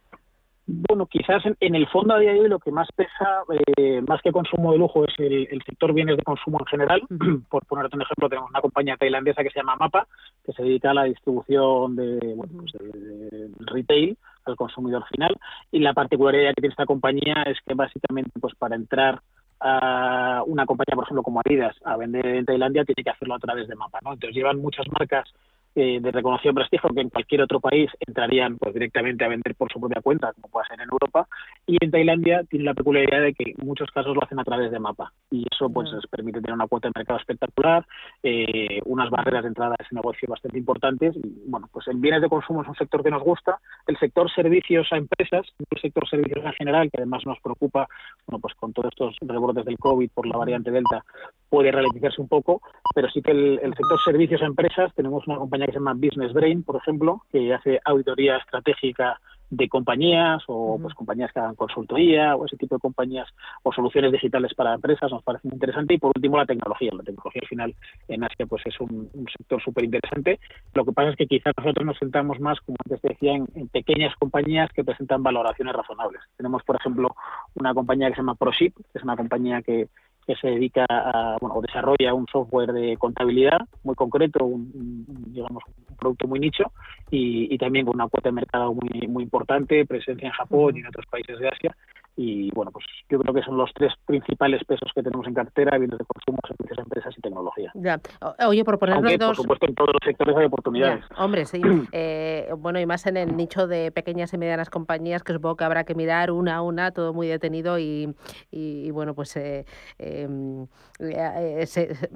[0.70, 3.42] Bueno, quizás en, el fondo a día de hoy lo que más pesa,
[3.78, 7.02] eh, más que consumo de lujo, es el, sector bienes de consumo en general.
[7.48, 10.06] Por ponerte un ejemplo, tenemos una compañía tailandesa que se llama Mapa,
[10.44, 15.34] que se dedica a la distribución de, bueno, pues de, retail al consumidor final.
[15.72, 19.22] Y la particularidad que tiene esta compañía es que básicamente, pues para entrar
[19.60, 23.38] a una compañía, por ejemplo, como Adidas, a vender en Tailandia, tiene que hacerlo a
[23.38, 24.12] través de Mapa, ¿no?
[24.12, 25.32] Entonces llevan muchas marcas
[25.80, 29.72] eh, de reconocido prestigio que en cualquier otro país entrarían pues directamente a vender por
[29.72, 31.28] su propia cuenta, como puede ser en Europa,
[31.68, 34.72] y en Tailandia tiene la peculiaridad de que en muchos casos lo hacen a través
[34.72, 37.86] de mapa y eso pues les permite tener una cuota de mercado espectacular,
[38.24, 42.22] eh, unas barreras de entrada a ese negocio bastante importantes y bueno, pues en bienes
[42.22, 46.08] de consumo es un sector que nos gusta, el sector servicios a empresas, el sector
[46.08, 47.86] servicios en general que además nos preocupa,
[48.26, 51.04] bueno, pues con todos estos rebrotes del COVID por la variante Delta
[51.48, 52.60] puede ralentizarse un poco,
[52.94, 55.94] pero sí que el, el sector servicios a empresas tenemos una compañía que se llama
[55.94, 59.18] Business Brain, por ejemplo, que hace auditoría estratégica
[59.50, 63.28] de compañías o pues compañías que hagan consultoría o ese tipo de compañías
[63.62, 65.94] o soluciones digitales para empresas nos parece muy interesante.
[65.94, 66.90] Y por último la tecnología.
[66.92, 67.74] La tecnología al final
[68.08, 70.40] en Asia pues es un, sector súper interesante
[70.74, 73.68] lo que pasa es que quizás nosotros nos sentamos más como antes decía en, en,
[73.68, 76.22] pequeñas compañías que presentan valoraciones razonables.
[76.36, 77.14] Tenemos por ejemplo
[77.54, 79.88] una compañía que se llama ProShip que es una compañía que
[80.28, 85.62] que se dedica a, bueno, o desarrolla un software de contabilidad muy concreto, un, digamos,
[85.88, 86.70] un producto muy nicho
[87.10, 90.80] y, y, también con una cuota de mercado muy, muy importante, presencia en Japón y
[90.80, 91.74] en otros países de Asia
[92.20, 95.78] y bueno, pues yo creo que son los tres principales pesos que tenemos en cartera,
[95.78, 97.70] bienes de consumo, servicios a empresas y tecnología.
[97.74, 98.00] Ya.
[98.44, 99.28] Oye, por ponernos dos...
[99.28, 101.04] por supuesto, en todos los sectores hay oportunidades.
[101.08, 101.24] Ya.
[101.24, 101.62] Hombre, sí.
[101.92, 105.64] eh, bueno, y más en el nicho de pequeñas y medianas compañías, que supongo que
[105.64, 108.12] habrá que mirar una a una, todo muy detenido y,
[108.50, 109.64] y, y bueno, pues eh,
[109.98, 110.66] em,
[110.98, 112.10] eh, se, se,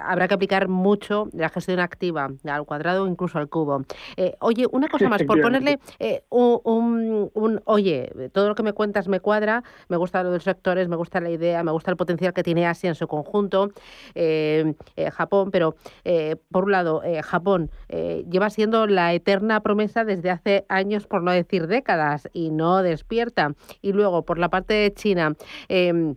[0.00, 3.82] habrá que aplicar mucho la gestión activa al cuadrado o incluso al cubo.
[4.16, 8.62] Eh, oye, una cosa más, por ponerle eh, un, un, un, oye, todo lo que
[8.62, 9.39] me cuentas me cuadra
[9.88, 12.42] me gusta lo de los sectores, me gusta la idea, me gusta el potencial que
[12.42, 13.70] tiene Asia en su conjunto,
[14.14, 20.30] eh, eh, Japón, pero eh, por un lado, Japón lleva siendo la eterna promesa desde
[20.30, 23.54] hace años, por no decir décadas, y no despierta.
[23.82, 25.34] Y luego, por la parte de China,
[25.68, 26.16] em,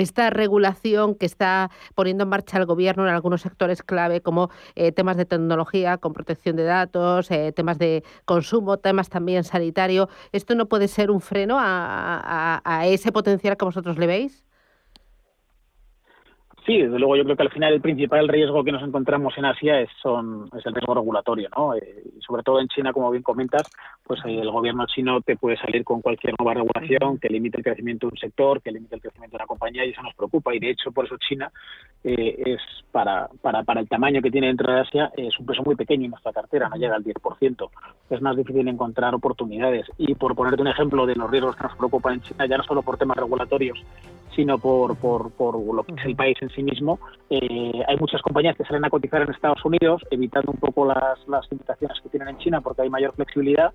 [0.00, 4.92] esta regulación que está poniendo en marcha el gobierno en algunos sectores clave como eh,
[4.92, 10.54] temas de tecnología con protección de datos, eh, temas de consumo, temas también sanitario, ¿esto
[10.54, 14.44] no puede ser un freno a, ese potencial que vosotros le veis?
[16.68, 19.46] Sí, desde luego yo creo que al final el principal riesgo que nos encontramos en
[19.46, 21.74] Asia es, son, es el riesgo regulatorio, ¿no?
[21.74, 23.62] Eh, sobre todo en China, como bien comentas,
[24.04, 27.64] pues eh, el gobierno chino te puede salir con cualquier nueva regulación que limite el
[27.64, 30.54] crecimiento de un sector, que limite el crecimiento de una compañía y eso nos preocupa.
[30.54, 31.50] Y de hecho, por eso China
[32.04, 32.60] eh, es
[32.92, 36.04] para, para, para el tamaño que tiene dentro de Asia es un peso muy pequeño
[36.04, 37.70] en nuestra cartera, no llega al 10%.
[38.10, 39.86] Es más difícil encontrar oportunidades.
[39.96, 42.64] Y por ponerte un ejemplo de los riesgos que nos preocupan en China, ya no
[42.64, 43.82] solo por temas regulatorios,
[44.36, 46.98] sino por, por, por lo que es el país en sí mismo.
[47.30, 51.26] Eh, hay muchas compañías que salen a cotizar en Estados Unidos, evitando un poco las,
[51.28, 53.72] las limitaciones que tienen en China porque hay mayor flexibilidad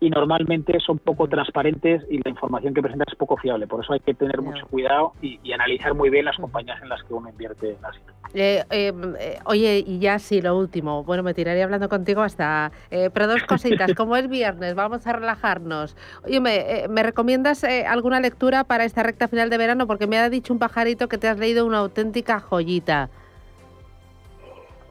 [0.00, 3.66] y normalmente son poco transparentes y la información que presentan es poco fiable.
[3.66, 6.88] Por eso hay que tener mucho cuidado y, y analizar muy bien las compañías en
[6.88, 8.02] las que uno invierte en Asia.
[8.34, 11.04] Eh, eh, oye, y ya sí, lo último.
[11.04, 12.72] Bueno, me tiraría hablando contigo hasta...
[12.90, 13.92] Eh, pero dos cositas.
[13.96, 15.96] Como es viernes, vamos a relajarnos.
[16.24, 19.86] Oye, ¿me, me recomiendas alguna lectura para esta recta final de verano?
[19.86, 23.08] Porque me ha dicho un pajarito que te has leído una auténtica joyita.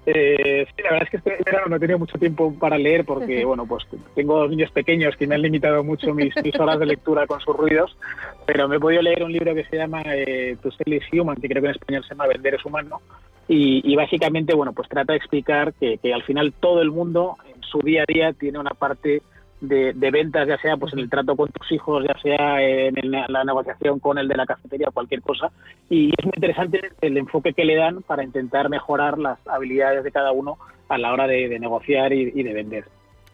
[0.06, 3.06] Eh, sí, la verdad es que este verano no he tenido mucho tiempo para leer
[3.06, 6.80] porque, bueno, pues tengo dos niños pequeños que me han limitado mucho mis, mis, horas
[6.80, 7.98] de lectura con sus ruidos,
[8.46, 11.38] pero me he podido leer un libro que se llama eh, To Sell is Human,
[11.38, 13.02] que creo que en español se llama Vender es humano,
[13.48, 17.38] y, y básicamente, bueno, pues trata de explicar que, que al final todo el mundo
[17.48, 19.24] en su día a día tiene una parte
[19.62, 22.98] de, de, ventas, ya sea pues en el trato con tus hijos, ya sea en,
[22.98, 25.52] el, la negociación con el de la cafetería, cualquier cosa.
[25.90, 30.12] Y es muy interesante el enfoque que le dan para intentar mejorar las habilidades de
[30.12, 30.58] cada uno
[30.90, 32.86] a la hora de, de negociar y, y, de vender.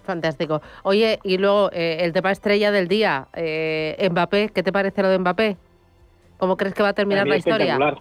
[0.04, 0.62] Fantástico.
[0.84, 5.10] Oye, y luego eh, el tema estrella del día, eh, Mbappé, ¿qué te parece lo
[5.10, 5.58] de Mbappé?
[6.38, 7.78] ¿Cómo crees que va a terminar a la historia?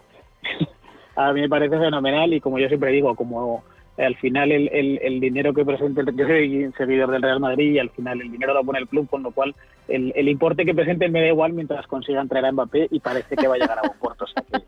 [1.17, 3.63] A mí me parece fenomenal y como yo siempre digo, como
[3.96, 7.79] al final el, el, el, dinero que presente, yo soy seguidor del Real Madrid y
[7.79, 9.55] al final el dinero lo pone el club, con lo cual
[9.88, 13.37] el, el importe que presenten me da igual mientras consigan traer a Mbappé y parece
[13.37, 14.24] que va a llegar a buen puerto.
[14.24, 14.61] O sea que...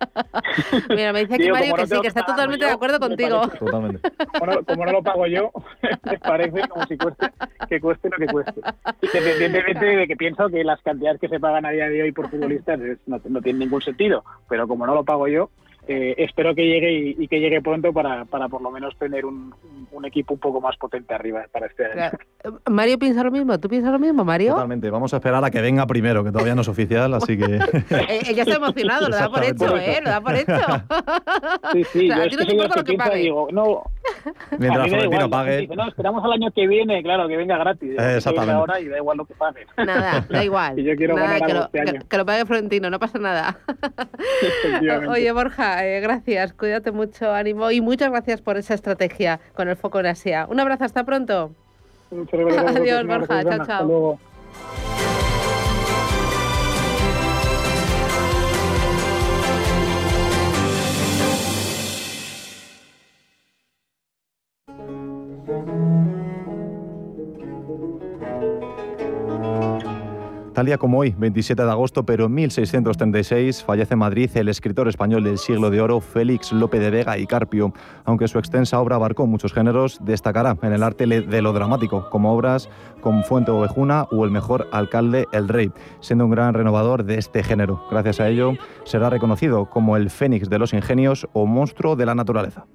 [0.94, 3.00] Mira, me dice aquí Digo, Mario que no sí, que está totalmente yo, de acuerdo
[3.00, 3.40] contigo.
[3.40, 4.10] Parece, totalmente.
[4.38, 5.50] Como, no, como, no, lo pago yo,
[6.04, 7.26] me parece como si cueste,
[7.68, 8.60] que cueste lo que cueste.
[9.00, 12.28] Independientemente de que pienso que las cantidades que se pagan a día de hoy por
[12.28, 15.50] futbolistas es, no, no tienen ningún sentido, pero como no lo pago yo,
[15.88, 19.52] eh, espero que llegue y, que llegue pronto para, para por lo menos tener un,
[19.90, 22.10] un, equipo un poco más potente arriba para este año.
[22.70, 24.52] Mario piensa lo mismo, ¿tú piensas lo mismo, Mario?
[24.52, 27.44] Totalmente, vamos a esperar a que venga primero, que todavía no es oficial, así que...
[28.28, 30.00] Ella está emocionado, lo da por hecho, ¿eh?
[30.04, 30.54] Lo da por hecho.
[31.72, 33.82] Sí, sí, yo es que lo que piensa, digo, no...
[34.58, 35.66] Mientras Florentino pague...
[35.66, 37.98] no, esperamos al año que viene, claro, que venga gratis.
[37.98, 38.54] Exactamente.
[38.54, 39.66] ahora y da igual lo que pague.
[39.76, 40.78] Nada, da igual.
[40.78, 43.58] y yo quiero nada, que, lo, este que, lo pague Florentino, no pasa nada.
[45.08, 49.76] Oye, Borja, eh, gracias, cuídate mucho, ánimo y muchas gracias por esa estrategia con el
[49.76, 50.46] foco en Asia.
[50.48, 51.52] Un abrazo, hasta pronto.
[52.10, 54.18] Adiós, Borja, chao, chao.
[70.54, 74.86] Tal día como hoy, 27 de agosto, pero en 1636, fallece en Madrid el escritor
[74.86, 77.72] español del siglo de oro Félix Lope de Vega y Carpio.
[78.04, 82.34] Aunque su extensa obra abarcó muchos géneros, destacará en el arte de lo dramático, como
[82.34, 82.68] obras
[83.00, 87.42] como Fuente Ovejuna o El mejor alcalde, El Rey, siendo un gran renovador de este
[87.42, 87.82] género.
[87.90, 88.52] Gracias a ello,
[88.84, 92.66] será reconocido como el Fénix de los Ingenios o monstruo de la naturaleza.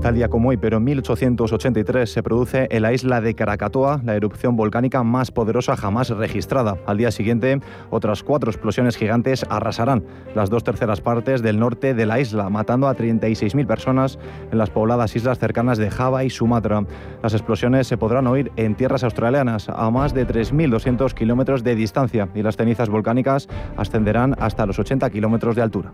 [0.00, 4.14] Tal día como hoy, pero en 1883 se produce en la isla de Krakatoa la
[4.14, 6.78] erupción volcánica más poderosa jamás registrada.
[6.86, 7.58] Al día siguiente,
[7.90, 10.04] otras cuatro explosiones gigantes arrasarán
[10.36, 14.20] las dos terceras partes del norte de la isla, matando a 36.000 personas
[14.52, 16.84] en las pobladas islas cercanas de Java y Sumatra.
[17.20, 22.28] Las explosiones se podrán oír en tierras australianas a más de 3.200 kilómetros de distancia
[22.36, 25.92] y las cenizas volcánicas ascenderán hasta los 80 kilómetros de altura.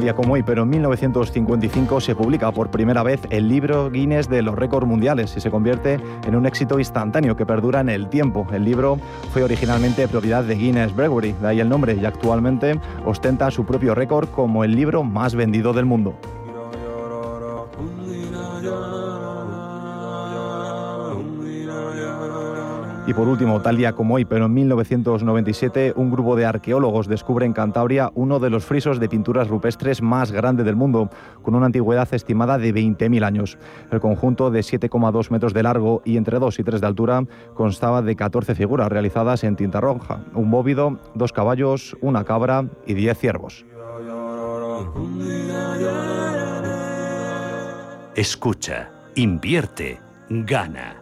[0.00, 4.42] Día como hoy, pero en 1955 se publica por primera vez el libro Guinness de
[4.42, 8.46] los récords mundiales y se convierte en un éxito instantáneo que perdura en el tiempo.
[8.52, 8.98] El libro
[9.32, 13.94] fue originalmente propiedad de Guinness Brewery, de ahí el nombre, y actualmente ostenta su propio
[13.94, 16.14] récord como el libro más vendido del mundo.
[23.04, 27.44] Y por último, tal día como hoy, pero en 1997, un grupo de arqueólogos descubre
[27.44, 31.10] en Cantabria uno de los frisos de pinturas rupestres más grande del mundo,
[31.42, 33.58] con una antigüedad estimada de 20.000 años.
[33.90, 37.24] El conjunto de 7,2 metros de largo y entre 2 y 3 de altura
[37.54, 42.94] constaba de 14 figuras realizadas en tinta roja, un bóvido, dos caballos, una cabra y
[42.94, 43.66] 10 ciervos.
[48.14, 49.98] Escucha, invierte,
[50.28, 51.01] gana.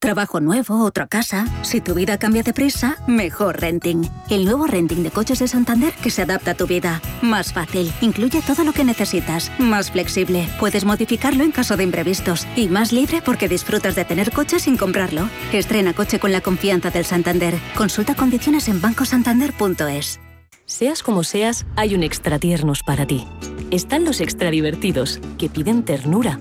[0.00, 1.44] Trabajo nuevo, otra casa.
[1.62, 4.08] Si tu vida cambia de prisa, mejor renting.
[4.30, 7.02] El nuevo renting de coches de Santander que se adapta a tu vida.
[7.20, 9.50] Más fácil, incluye todo lo que necesitas.
[9.58, 12.46] Más flexible, puedes modificarlo en caso de imprevistos.
[12.54, 15.28] Y más libre porque disfrutas de tener coche sin comprarlo.
[15.52, 17.58] Estrena coche con la confianza del Santander.
[17.76, 20.20] Consulta condiciones en bancosantander.es.
[20.64, 23.26] Seas como seas, hay un extra tiernos para ti.
[23.72, 26.38] Están los extra divertidos, que piden ternura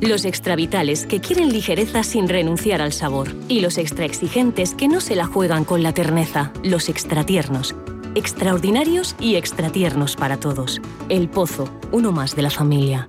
[0.00, 3.28] los extravitales que quieren ligereza sin renunciar al sabor.
[3.48, 6.52] Y los extra exigentes que no se la juegan con la terneza.
[6.62, 7.74] Los extratiernos.
[8.14, 10.80] Extraordinarios y extratiernos para todos.
[11.08, 13.08] El Pozo, uno más de la familia.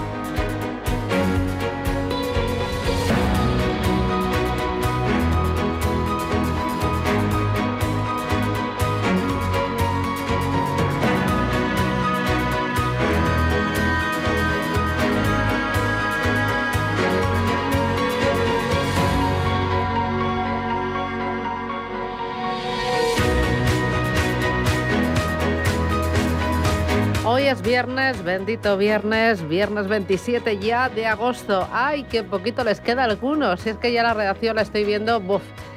[27.51, 31.67] Es viernes, bendito viernes, viernes 27 ya de agosto.
[31.73, 33.59] Ay, qué poquito les queda a algunos.
[33.59, 35.21] Si es que ya la redacción la estoy viendo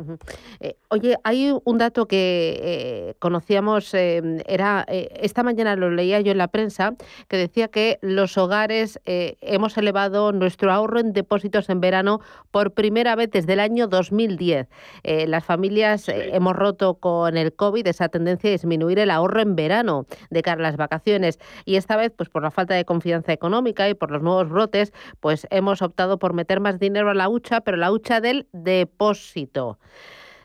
[0.61, 6.33] Eh, oye, hay un dato que eh, conocíamos, eh, era esta mañana lo leía yo
[6.33, 6.95] en la prensa,
[7.29, 12.20] que decía que los hogares hemos elevado nuestro ahorro en depósitos en verano
[12.51, 14.68] por primera vez desde el año 2010.
[15.27, 20.07] las familias hemos roto con el COVID esa tendencia a disminuir el ahorro en verano
[20.31, 23.89] de cara a las vacaciones y esta vez, pues por la falta de confianza económica
[23.89, 27.61] y por los nuevos brotes, pues hemos optado por meter más dinero a la hucha
[27.67, 29.79] pero la hucha del depósito.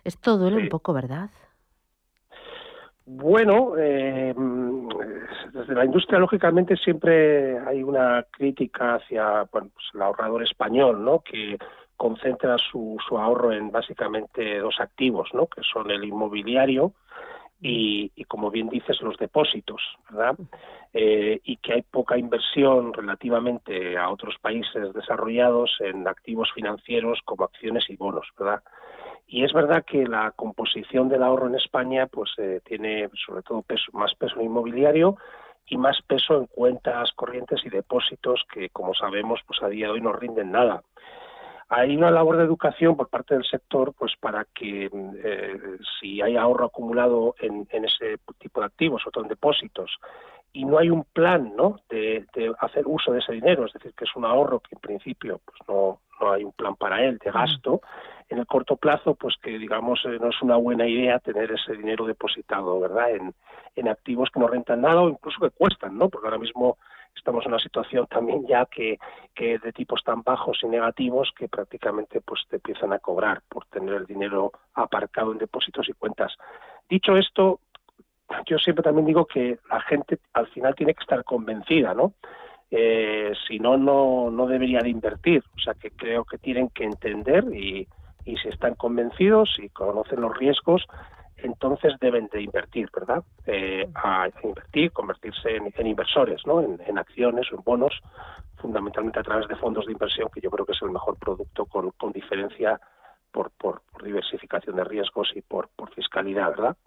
[0.04, 1.30] Esto duele un poco, ¿verdad?
[3.06, 4.34] Bueno, eh,
[5.54, 11.20] desde la industria lógicamente siempre hay una crítica hacia bueno, pues el ahorrador español, ¿no?
[11.20, 11.60] Que
[11.96, 15.46] concentra su, su ahorro en básicamente dos activos, ¿no?
[15.46, 16.94] Que son el inmobiliario
[17.62, 20.36] y, y, como bien dices, los depósitos, ¿verdad?
[20.94, 27.46] Eh, y que hay poca inversión relativamente a otros países desarrollados en activos financieros como
[27.46, 28.64] acciones y bonos, ¿verdad?
[29.28, 33.62] Y es verdad que la composición del ahorro en España pues eh, tiene sobre todo
[33.62, 35.16] peso, más peso en inmobiliario
[35.68, 39.94] y más peso en cuentas corrientes y depósitos que, como sabemos, pues a día de
[39.94, 40.84] hoy no rinden nada
[41.74, 44.90] hay una labor de educación por parte del sector pues para que
[45.24, 45.60] eh,
[46.00, 49.90] si hay ahorro acumulado en, ese tipo de activos o en depósitos
[50.52, 51.80] y no hay un plan ¿no?
[51.90, 52.26] De,
[52.60, 55.60] hacer uso de ese dinero, es decir, que es un ahorro que en principio pues
[55.70, 57.80] no, no hay un plan para él de gasto,
[58.28, 61.72] en el corto plazo, pues que digamos eh, no es una buena idea tener ese
[61.72, 63.12] dinero depositado, ¿verdad?
[63.12, 63.34] En,
[63.78, 66.10] en activos que no rentan nada o incluso que cuestan, ¿no?
[66.10, 66.78] Porque ahora mismo
[67.16, 68.98] estamos en una situación también ya que,
[69.36, 73.66] que de tipos tan bajos y negativos que prácticamente pues te empiezan a cobrar por
[73.66, 76.36] tener el dinero aparcado en depósitos y cuentas.
[76.90, 77.60] Dicho esto,
[78.46, 82.14] yo siempre también digo que la gente al final tiene que estar convencida, ¿no?
[82.70, 85.44] Eh, si no, no, no debería de invertir.
[85.56, 87.88] O sea, que creo que tienen que entender y,
[88.26, 90.88] y si están convencidos y conocen los riesgos,
[91.44, 93.24] entonces deben de invertir, ¿verdad?
[93.46, 96.62] Eh, a invertir, convertirse en, inversores, ¿no?
[96.62, 98.00] En, acciones o en bonos,
[98.58, 101.66] fundamentalmente a través de fondos de inversión, que yo creo que es el mejor producto
[101.66, 102.80] con, diferencia
[103.32, 106.78] por, por, diversificación de riesgos y por, por fiscalidad, ¿verdad?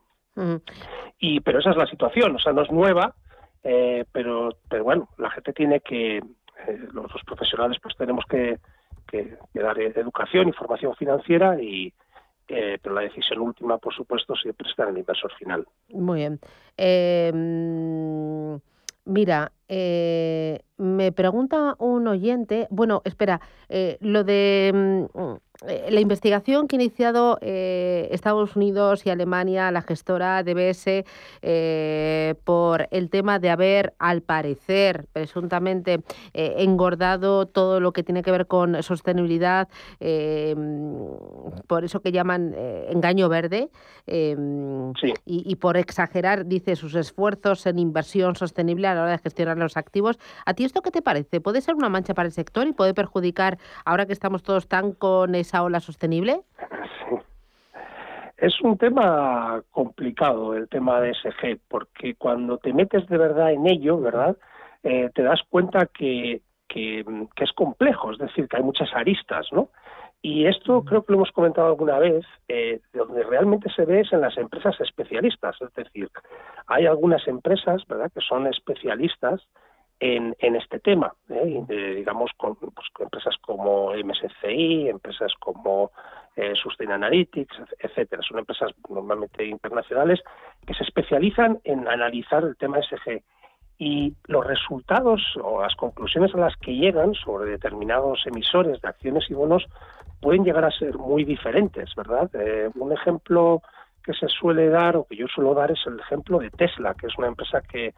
[1.18, 3.14] Y pero esa es la situación, o sea, no es nueva,
[3.62, 8.58] eh, pero pero bueno, la gente tiene que eh, los, profesionales pues tenemos que,
[9.06, 11.92] que, que dar educación, información financiera y
[12.48, 15.66] eh, pero la decisión última, por supuesto, siempre está en el inversor final.
[15.90, 16.40] Muy bien.
[16.76, 18.58] Em,
[19.04, 25.34] mira, eh, me pregunta un oyente, bueno, espera, eh, lo de mm,
[25.66, 31.04] la investigación que ha iniciado eh, Estados Unidos y Alemania, la gestora DBS,
[31.42, 36.02] eh, por el tema de haber, al parecer, presuntamente
[36.32, 39.68] engordado todo lo que tiene que ver con sostenibilidad,
[41.66, 42.54] por eso que llaman
[42.88, 43.70] engaño verde,
[44.06, 44.34] y,
[45.24, 49.76] y, por exagerar, dice, sus esfuerzos en inversión sostenible a la hora de gestionar los
[49.76, 50.18] activos.
[50.44, 51.40] ¿A ti esto qué te parece?
[51.40, 54.92] ¿Puede ser una mancha para el sector y puede perjudicar, ahora que estamos todos tan
[54.92, 56.40] con esa ola sostenible?
[58.36, 63.66] Es un tema complicado el tema de SG, porque cuando te metes de verdad en
[63.66, 64.36] ello, ¿verdad?
[64.82, 67.04] Eh, te das cuenta que, que,
[67.36, 69.70] es complejo, es decir, que hay muchas aristas, ¿no?
[70.20, 74.12] Y esto creo que lo hemos comentado alguna vez, eh, donde realmente se ve es
[74.12, 76.10] en las empresas especialistas, es decir,
[76.66, 79.42] hay algunas empresas, ¿verdad?, que son especialistas
[80.00, 81.62] en, en este tema, ¿eh?
[81.96, 85.92] digamos, con pues, empresas como MSCI, empresas como
[86.36, 88.22] eh, Sustain Analytics, etcétera.
[88.22, 90.20] Son empresas normalmente internacionales
[90.66, 93.22] que se especializan en analizar el tema SG
[93.78, 99.24] y los resultados o las conclusiones a las que llegan sobre determinados emisores de acciones
[99.30, 99.66] y bonos
[100.20, 102.30] pueden llegar a ser muy diferentes, ¿verdad?
[102.34, 103.62] Eh, un ejemplo
[104.02, 107.06] que se suele dar o que yo suelo dar es el ejemplo de Tesla, que
[107.06, 107.94] es una empresa que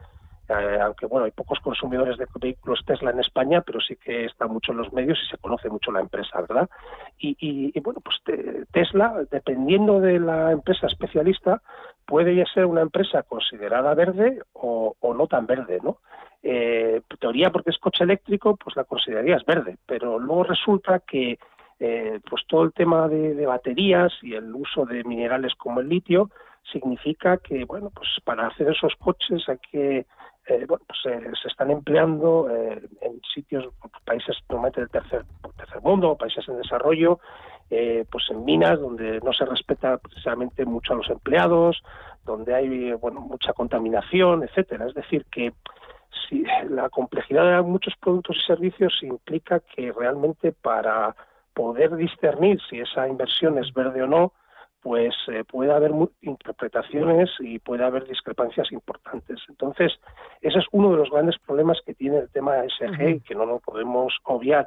[0.49, 4.47] eh, aunque bueno, hay pocos consumidores de vehículos Tesla en España, pero sí que está
[4.47, 6.69] mucho en los medios y se conoce mucho la empresa, ¿verdad?
[7.17, 8.17] Y, bueno, pues
[8.71, 11.61] Tesla, dependiendo de la empresa especialista,
[12.05, 15.97] puede ya ser una empresa considerada verde o, no tan verde, ¿no?
[16.43, 21.39] Eh, teoría porque es coche eléctrico, pues la considerarías verde, pero luego resulta que
[21.79, 26.29] eh, pues todo el tema de baterías y el uso de minerales como el litio
[26.71, 30.05] significa que bueno pues para hacer esos coches hay que
[30.47, 33.67] eh, bueno, pues, eh, se están empleando eh, en sitios,
[34.05, 35.25] países normalmente del tercer,
[35.57, 37.19] tercer mundo, países en desarrollo,
[37.69, 41.83] pues en minas donde no se respeta precisamente mucho a los empleados,
[42.23, 44.85] donde hay bueno, mucha contaminación, etcétera.
[44.87, 45.51] Es decir, que
[46.29, 51.13] si la complejidad de muchos productos y servicios implica que realmente para
[51.53, 54.31] poder discernir si esa inversión es verde o no,
[54.87, 59.37] pues eh, puede haber interpretaciones y puede haber discrepancias importantes.
[59.49, 59.91] Entonces,
[60.39, 63.45] ese es uno de los grandes problemas que tiene el tema SG y que no
[63.45, 64.65] lo podemos obviar.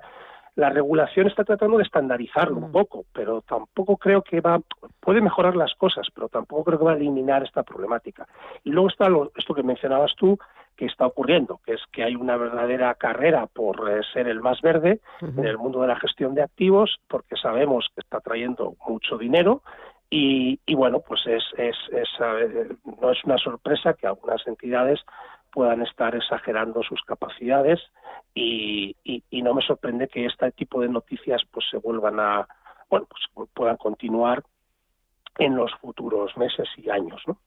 [0.56, 4.60] La regulación está tratando de estandarizarlo un poco, pero tampoco creo que va,
[5.00, 8.28] puede mejorar las cosas, pero tampoco creo que va a eliminar esta problemática.
[8.62, 10.38] Y luego está lo, esto que mencionabas tú,
[10.76, 14.60] que está ocurriendo, que es que hay una verdadera carrera por eh, ser el más
[14.60, 19.16] verde en el mundo de la gestión de activos, porque sabemos que está trayendo mucho
[19.16, 19.62] dinero
[20.12, 21.76] y, bueno, pues es, es,
[23.00, 24.98] no es una sorpresa que algunas entidades
[25.52, 27.80] puedan estar exagerando sus capacidades
[28.34, 32.46] y, y, no me sorprende que este tipo de noticias pues se vuelvan a,
[32.88, 34.42] bueno, pues puedan continuar
[35.38, 37.38] en los futuros meses y años, ¿no?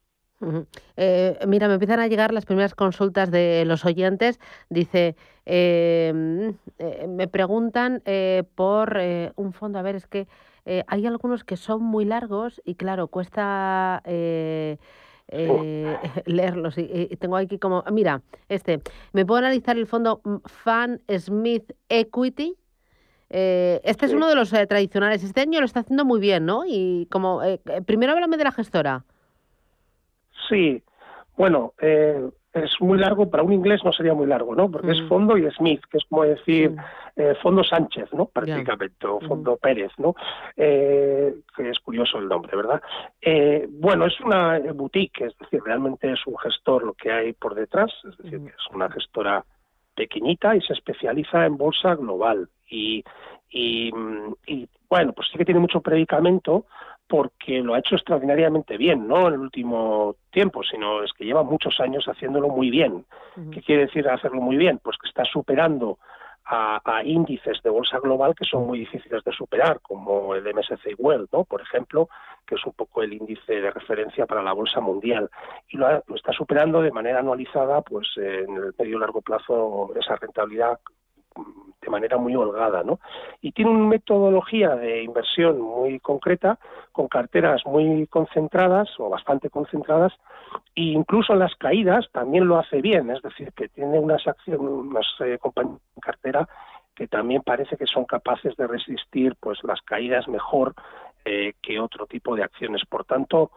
[0.96, 4.38] Eh, mira, me empiezan a llegar las primeras consultas de los oyentes.
[4.68, 8.98] Dice, em, eh, me preguntan eh, por
[9.36, 9.78] un fondo.
[9.78, 10.26] A ver, es que
[10.86, 14.02] hay algunos que son muy largos y claro, cuesta
[16.26, 16.78] leerlos.
[16.78, 18.80] Y, tengo aquí como, mira, este,
[19.12, 22.56] me puedo analizar el fondo Fan Smith Equity.
[23.28, 25.22] este es uno de los tradicionales.
[25.24, 26.64] Este año lo está haciendo muy bien, ¿no?
[26.66, 27.40] Y como,
[27.86, 29.04] primero háblame de la gestora.
[30.48, 30.82] Sí,
[31.36, 34.70] bueno, eh, es muy largo, para un inglés no sería muy largo, ¿no?
[34.70, 35.08] Porque es mm.
[35.08, 36.74] fondo y Smith, que es como decir
[37.16, 38.26] eh, fondo Sánchez, ¿no?
[38.26, 39.26] Prácticamente, o mm.
[39.26, 40.14] fondo Pérez, ¿no?
[40.56, 42.80] Eh, que es curioso el nombre, ¿verdad?
[43.70, 47.92] bueno, es una boutique, es decir, realmente es un gestor lo que hay por detrás,
[48.08, 48.46] es decir, mm.
[48.46, 49.44] que es una gestora
[49.94, 52.48] pequeñita y se especializa en bolsa global.
[52.68, 53.04] Y,
[53.50, 53.90] y,
[54.46, 56.66] y bueno, pues sí que tiene mucho predicamento,
[57.08, 61.42] porque lo ha hecho extraordinariamente bien, no en el último tiempo, sino es que lleva
[61.42, 63.04] muchos años haciéndolo muy bien.
[63.52, 64.80] ¿Qué quiere decir hacerlo muy bien?
[64.82, 65.98] Pues que está superando
[66.46, 71.28] a, índices de bolsa global que son muy difíciles de superar, como el MSCI World,
[71.32, 71.44] ¿no?
[71.44, 72.08] por ejemplo,
[72.46, 75.30] que es un poco el índice de referencia para la bolsa mundial.
[75.68, 79.92] Y lo, lo está superando de manera anualizada, pues en el medio y largo plazo
[79.98, 80.78] esa rentabilidad
[81.80, 82.98] de manera muy holgada, ¿no?
[83.40, 86.58] Y tiene una metodología de inversión muy concreta,
[86.92, 90.12] con carteras muy concentradas o bastante concentradas,
[90.74, 94.60] e incluso en las caídas también lo hace bien, es decir, que tiene unas acciones,
[94.60, 96.48] unas eh, compañías en cartera
[96.94, 100.74] que también parece que son capaces de resistir pues las caídas mejor
[101.24, 102.82] eh, que otro tipo de acciones.
[102.88, 103.50] Por tanto,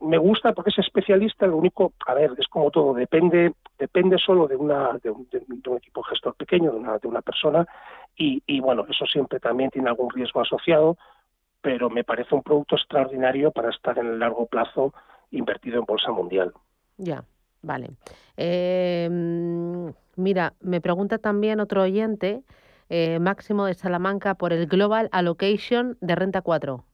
[0.00, 4.46] me gusta porque es especialista, lo único, a ver, es como todo, depende depende solo
[4.48, 5.26] de, una, de, un,
[5.76, 7.66] equipo gestor pequeño, de una, de una persona,
[8.16, 10.98] y, bueno, eso siempre también tiene algún riesgo asociado,
[11.60, 14.92] pero me parece un producto extraordinario para estar en el largo plazo
[15.30, 16.52] invertido en bolsa mundial.
[16.96, 17.22] Ya,
[17.62, 17.90] vale.
[18.36, 19.08] Eh,
[20.16, 22.42] mira, me pregunta también otro oyente,
[22.88, 26.84] eh, Máximo de Salamanca, por el Global Allocation de Renta 4.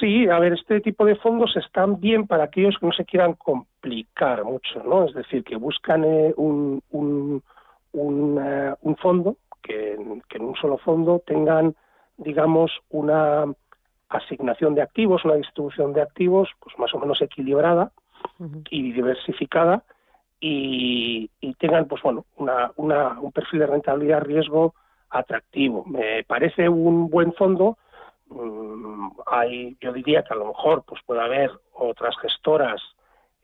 [0.00, 3.34] Sí, a ver, este tipo de fondos están bien para aquellos que no se quieran
[3.34, 5.04] complicar mucho, ¿no?
[5.04, 7.42] Es decir, que buscan eh, un, un,
[7.92, 9.96] un, eh, un, fondo, que,
[10.28, 11.74] que, en un solo fondo tengan
[12.16, 13.44] digamos, una
[14.08, 17.90] asignación de activos, una distribución de activos, pues más o menos equilibrada
[18.70, 19.82] y diversificada
[20.40, 24.74] y, tengan, pues bueno, una, un perfil de rentabilidad riesgo
[25.08, 25.84] atractivo.
[25.86, 27.78] Me parece un buen fondo.
[28.34, 32.82] Mm, hay, yo diría que a lo mejor pues puede haber otras gestoras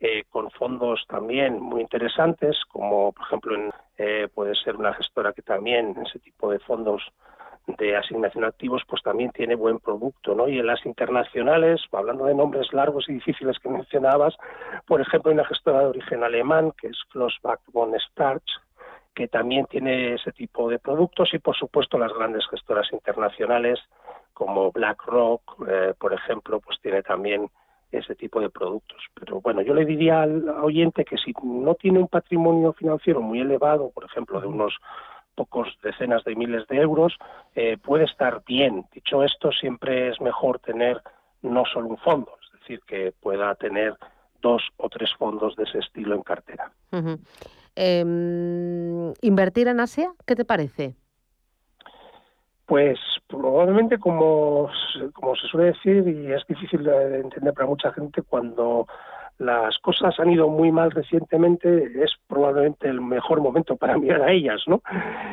[0.00, 5.32] eh, con fondos también muy interesantes, como por ejemplo en, eh, puede ser una gestora
[5.32, 7.02] que también en ese tipo de fondos
[7.78, 10.48] de asignación de activos pues también tiene buen producto, ¿no?
[10.48, 14.34] Y en las internacionales, hablando de nombres largos y difíciles que mencionabas,
[14.86, 18.50] por ejemplo, hay una gestora de origen alemán que es Flossbach von Starch,
[19.14, 23.78] que también tiene ese tipo de productos y por supuesto las grandes gestoras internacionales
[24.40, 27.50] como BlackRock, eh, por ejemplo, pues tiene también
[27.92, 28.96] ese tipo de productos.
[29.12, 33.40] Pero bueno, yo le diría al oyente que si no tiene un patrimonio financiero muy
[33.40, 34.74] elevado, por ejemplo, de unos
[35.34, 37.18] pocos decenas de miles de euros,
[37.54, 38.86] eh, puede estar bien.
[38.94, 41.02] Dicho esto, siempre es mejor tener
[41.42, 43.94] no solo un fondo, es decir, que pueda tener
[44.40, 46.72] dos o tres fondos de ese estilo en cartera.
[47.74, 50.14] Em, ¿Invertir en Asia?
[50.26, 50.94] ¿Qué te parece?
[52.70, 54.70] Pues probablemente como,
[55.14, 58.86] como se suele decir, y es difícil de entender para mucha gente, cuando
[59.40, 64.32] las cosas han ido muy mal recientemente, es probablemente el mejor momento para mirar a
[64.32, 64.82] ellas, ¿no?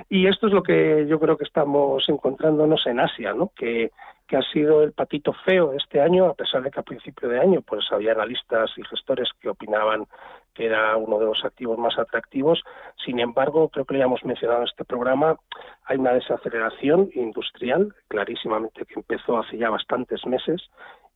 [0.07, 3.51] Y esto es lo que yo creo que estamos encontrándonos en Asia, ¿no?
[3.53, 3.91] Que,
[4.25, 7.41] que ha sido el patito feo este año, a pesar de que a principio de
[7.41, 10.05] año pues había analistas y gestores que opinaban
[10.53, 12.63] que era uno de los activos más atractivos.
[13.05, 15.37] Sin embargo, creo que lo hemos mencionado en este programa,
[15.83, 20.69] hay una desaceleración industrial, clarísimamente, que empezó hace ya bastantes meses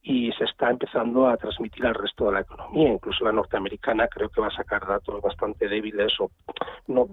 [0.04, 2.90] y se está empezando a transmitir al resto de la economía.
[2.90, 6.32] Incluso la norteamericana creo que va a sacar datos bastante débiles o,
[6.88, 7.08] no,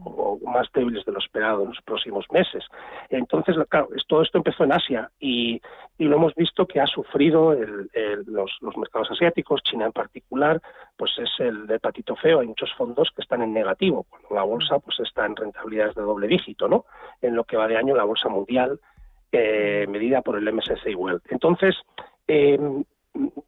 [0.44, 2.64] más débiles de lo esperado en los próximos meses.
[3.10, 5.60] Entonces, claro, todo esto empezó en Asia y,
[5.98, 7.54] y lo hemos visto que ha sufrido
[8.26, 10.62] los, los, mercados asiáticos, China en particular,
[10.96, 12.40] pues es el de patito feo.
[12.40, 16.02] Hay muchos fondos que están en negativo, cuando la bolsa pues está en rentabilidades de
[16.02, 16.86] doble dígito, ¿no?
[17.20, 18.80] En lo que va de año la bolsa mundial
[19.30, 21.20] eh, medida por el MSCI World.
[21.28, 21.76] Entonces,
[22.28, 22.58] eh,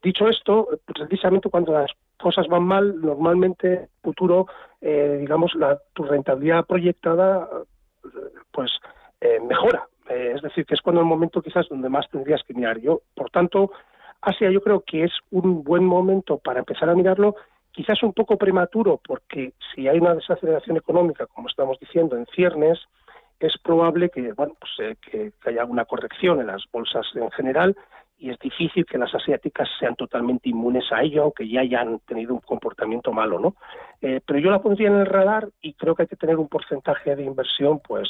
[0.03, 4.47] dicho esto, precisamente cuando las cosas van mal, normalmente futuro,
[4.81, 7.49] eh, digamos, la, tu rentabilidad proyectada,
[8.51, 8.71] pues
[9.21, 9.87] eh, mejora.
[10.09, 12.79] Eh, es decir, que es cuando el momento quizás donde más tendrías que mirar.
[12.81, 13.71] Yo, por tanto,
[14.21, 17.37] Asia yo creo que es un buen momento para empezar a mirarlo,
[17.71, 22.81] quizás un poco prematuro, porque si hay una desaceleración económica, como estamos diciendo, en ciernes,
[23.39, 27.77] es probable que, bueno, pues, que haya una corrección en las bolsas en general
[28.21, 32.35] y es difícil que las asiáticas sean totalmente inmunes a ello, aunque ya hayan tenido
[32.35, 33.57] un comportamiento malo, ¿no?
[34.03, 36.49] Eh, pero yo la pondría en el radar y creo que hay que tener un
[36.49, 38.09] porcentaje de inversión, pues,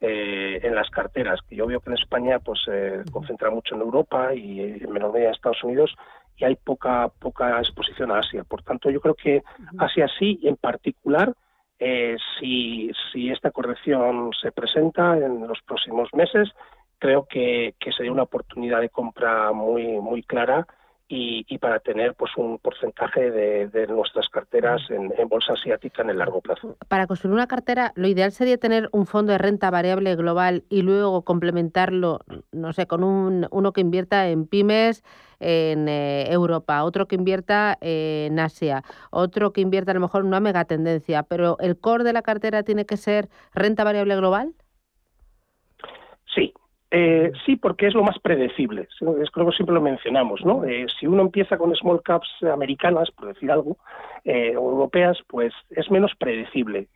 [0.00, 3.82] eh, en las carteras, que yo veo que en España, pues, se concentra mucho en
[3.82, 5.94] Europa y en menor medida en Estados Unidos
[6.36, 8.42] y hay poca poca exposición a Asia.
[8.42, 9.42] Por tanto, yo creo que
[9.78, 11.32] Asia sí, en particular,
[11.78, 16.50] eh, si, si esta corrección se presenta en los próximos meses,
[17.02, 20.68] creo que, sería una oportunidad de compra muy muy clara
[21.08, 26.40] y, para tener pues un porcentaje de, nuestras carteras en, bolsa asiática en el largo
[26.40, 26.76] plazo.
[26.88, 30.80] Para construir una cartera, lo ideal sería tener un fondo de renta variable global y
[30.80, 32.20] luego complementarlo,
[32.52, 35.02] no sé, con un, uno que invierta en pymes
[35.38, 40.28] en eh, Europa, otro que invierta en Asia, otro que invierta a lo mejor en
[40.28, 44.54] una megatendencia, pero el core de la cartera tiene que ser renta variable global.
[46.34, 46.54] Sí,
[46.94, 48.86] eh, sí, porque es lo más predecible.
[49.22, 50.62] Es, creo que siempre lo mencionamos, ¿no?
[50.64, 53.78] Eh, si uno empieza con small caps americanas, por decir algo,
[54.24, 56.88] eh, europeas, pues es menos predecible.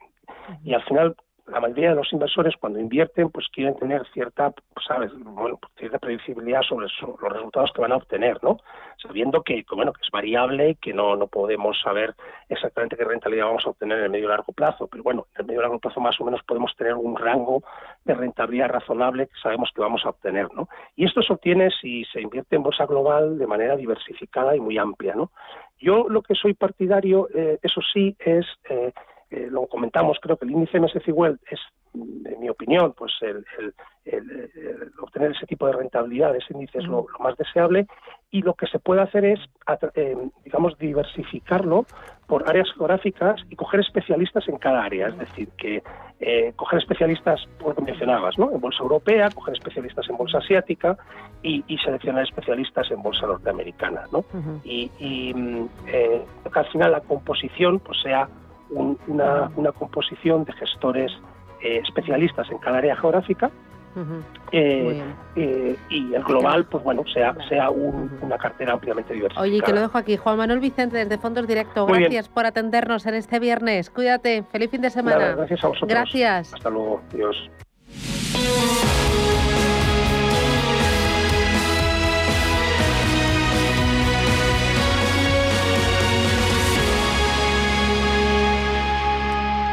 [0.63, 1.15] Y al final
[1.47, 5.73] la mayoría de los inversores cuando invierten pues quieren tener cierta pues, sabes bueno pues,
[5.77, 8.57] cierta predecibilidad sobre los resultados que van a obtener no
[9.01, 12.15] sabiendo que, bueno que es variable que no no podemos saber
[12.49, 15.41] exactamente qué rentabilidad vamos a obtener en el medio y largo plazo pero bueno en
[15.41, 17.63] el medio y largo plazo más o menos podemos tener un rango
[18.03, 22.03] de rentabilidad razonable que sabemos que vamos a obtener no y esto se obtiene si
[22.05, 25.31] se invierte en bolsa global de manera diversificada y muy amplia no
[25.79, 28.91] yo lo que soy partidario eh, eso sí es eh,
[29.29, 31.59] eh, lo comentamos, creo que el índice MSCI World es,
[31.93, 33.43] en mi opinión, pues el,
[35.01, 37.87] obtener ese tipo de rentabilidad, ese índice es lo, más deseable
[38.31, 39.39] y lo que se puede hacer es,
[39.95, 41.85] eh, digamos, diversificarlo
[42.25, 45.83] por áreas geográficas y coger especialistas en cada área, es decir, que
[46.21, 48.51] eh, coger especialistas, como mencionabas, ¿no?
[48.51, 50.97] en bolsa europea, coger especialistas en bolsa asiática
[51.41, 54.25] y, seleccionar especialistas en bolsa norteamericana, ¿no?
[54.63, 58.27] Y, y mm, que al final la composición pues sea
[58.69, 61.11] una, composición de gestores
[61.61, 63.51] eh, especialistas en cada área geográfica
[64.51, 65.03] eh,
[65.35, 69.43] eh, y el global, pues bueno, sea, sea una cartera ampliamente diversificada.
[69.47, 70.17] Oye, que lo dejo aquí.
[70.17, 73.89] Juan Manuel Vicente, desde Fondos Directo, gracias por atendernos en este viernes.
[73.89, 75.33] Cuídate, feliz fin de semana.
[75.35, 75.89] gracias a vosotros.
[75.89, 76.53] Gracias.
[76.53, 77.49] Hasta luego, adiós.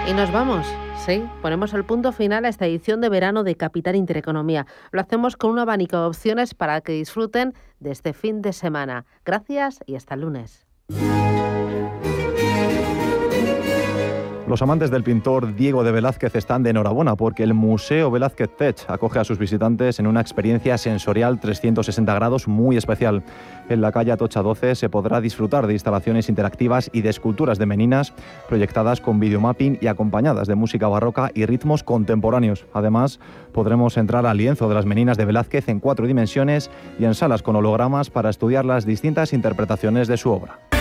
[0.07, 0.67] Y nos vamos.
[1.07, 4.67] Sí, ponemos el punto final a esta edición de verano de Capital Intereconomía.
[4.91, 9.07] Lo hacemos con un abanico de opciones para que disfruten de este fin de semana.
[9.25, 10.67] Gracias y hasta el lunes.
[14.47, 18.77] Los amantes del pintor Diego de Velázquez están de enhorabuena porque el Museo Velázquez Tech
[18.89, 23.23] acoge a sus visitantes en una experiencia sensorial 360 grados muy especial.
[23.71, 27.65] En la calle Atocha 12 se podrá disfrutar de instalaciones interactivas y de esculturas de
[27.65, 28.13] meninas
[28.47, 32.67] proyectadas con videomapping y acompañadas de música barroca y ritmos contemporáneos.
[32.75, 33.21] Además,
[33.53, 37.43] podremos entrar al lienzo de las meninas de Velázquez en cuatro dimensiones y en salas
[37.43, 40.74] con hologramas para estudiar las distintas interpretaciones de su obra.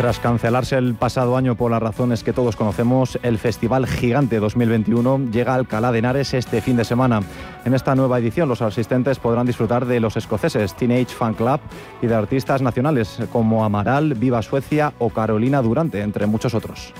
[0.00, 5.26] Tras cancelarse el pasado año por las razones que todos conocemos, el Festival Gigante 2021
[5.30, 7.20] llega a Alcalá de Henares este fin de semana.
[7.66, 11.60] En esta nueva edición los asistentes podrán disfrutar de los escoceses Teenage Fan Club
[12.00, 16.94] y de artistas nacionales como Amaral, Viva Suecia o Carolina Durante, entre muchos otros.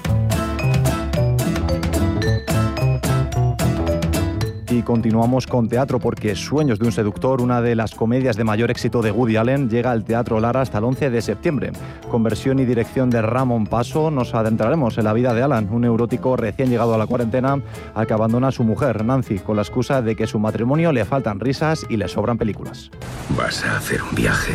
[4.71, 8.71] Y continuamos con teatro porque Sueños de un seductor, una de las comedias de mayor
[8.71, 11.73] éxito de Woody Allen, llega al Teatro Lara hasta el 11 de septiembre.
[12.09, 15.81] Con versión y dirección de Ramón Paso, nos adentraremos en la vida de Alan, un
[15.81, 17.61] neurótico recién llegado a la cuarentena
[17.95, 21.05] al que abandona a su mujer, Nancy, con la excusa de que su matrimonio le
[21.05, 22.93] faltan risas y le sobran películas.
[23.37, 24.55] Vas a hacer un viaje.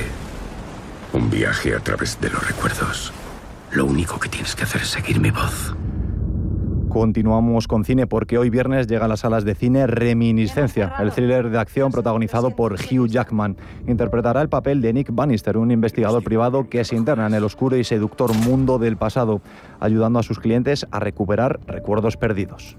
[1.11, 3.11] Un viaje a través de los recuerdos.
[3.72, 5.76] Lo único que tienes que hacer es seguir mi voz.
[6.96, 11.50] Continuamos con cine porque hoy viernes llega a las salas de cine Reminiscencia, el thriller
[11.50, 13.58] de acción protagonizado por Hugh Jackman.
[13.86, 17.76] Interpretará el papel de Nick Bannister, un investigador privado que se interna en el oscuro
[17.76, 19.41] y seductor mundo del pasado,
[19.82, 22.78] ayudando a sus clientes a recuperar recuerdos perdidos.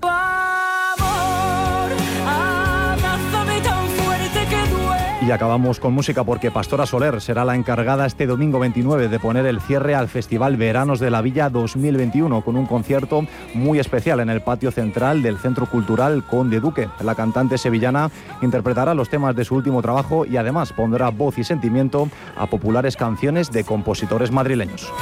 [5.27, 9.45] Y acabamos con música porque Pastora Soler será la encargada este domingo 29 de poner
[9.47, 14.31] el cierre al Festival Veranos de la Villa 2021 con un concierto muy especial en
[14.31, 16.89] el patio central del Centro Cultural Conde Duque.
[17.01, 18.09] La cantante sevillana
[18.41, 22.97] interpretará los temas de su último trabajo y además pondrá voz y sentimiento a populares
[22.97, 24.93] canciones de compositores madrileños.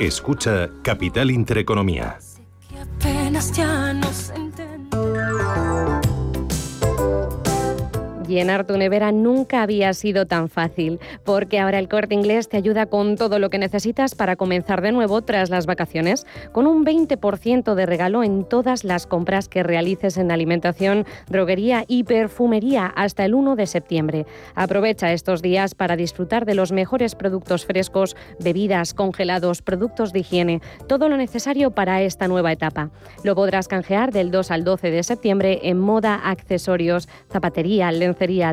[0.00, 2.18] Escucha Capital Intereconomía
[3.00, 4.49] penas ya no.
[8.30, 12.86] Llenar tu nevera nunca había sido tan fácil, porque ahora el corte inglés te ayuda
[12.86, 17.74] con todo lo que necesitas para comenzar de nuevo tras las vacaciones, con un 20%
[17.74, 23.34] de regalo en todas las compras que realices en alimentación, droguería y perfumería hasta el
[23.34, 24.26] 1 de septiembre.
[24.54, 30.60] Aprovecha estos días para disfrutar de los mejores productos frescos, bebidas, congelados, productos de higiene,
[30.86, 32.90] todo lo necesario para esta nueva etapa.
[33.24, 37.90] Lo podrás canjear del 2 al 12 de septiembre en moda, accesorios, zapatería,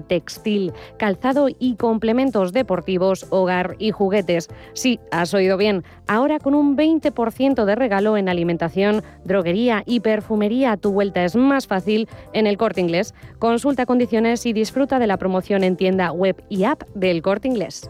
[0.08, 4.50] textil, calzado y complementos deportivos, hogar y juguetes.
[4.74, 5.84] Sí, has oído bien.
[6.08, 11.68] Ahora con un 20% de regalo en alimentación, droguería y perfumería, tu vuelta es más
[11.68, 13.14] fácil en el corte inglés.
[13.40, 17.90] Consulta condiciones y disfruta de la promoción en tienda web y app del corte inglés.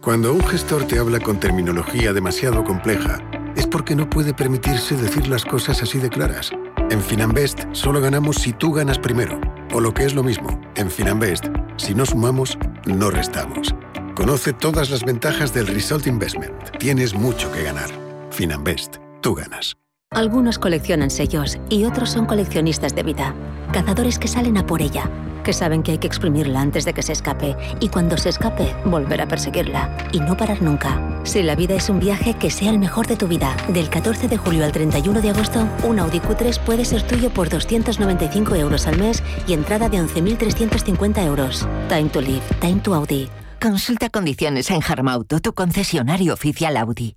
[0.00, 3.18] Cuando un gestor te habla con terminología demasiado compleja,
[3.56, 6.52] es porque no puede permitirse decir las cosas así de claras.
[6.90, 9.40] En Finanbest solo ganamos si tú ganas primero.
[9.72, 11.46] O lo que es lo mismo, en Finanbest
[11.76, 13.74] Si no sumamos, no restamos.
[14.14, 16.78] Conoce todas las ventajas del Result Investment.
[16.78, 17.90] Tienes mucho que ganar.
[18.30, 19.76] Finanbest, tú ganas.
[20.12, 23.34] Algunos coleccionan sellos y otros son coleccionistas de vida.
[23.72, 25.10] Cazadores que salen a por ella,
[25.42, 28.74] que saben que hay que exprimirla antes de que se escape y cuando se escape,
[28.84, 31.00] volver a perseguirla y no parar nunca.
[31.24, 33.56] Si la vida es un viaje, que sea el mejor de tu vida.
[33.68, 37.48] Del 14 de julio al 31 de agosto, un Audi Q3 puede ser tuyo por
[37.48, 41.66] 295 euros al mes y entrada de 11.350 euros.
[41.88, 43.28] Time to live, time to Audi.
[43.60, 47.16] Consulta condiciones en Harmauto, tu concesionario oficial Audi.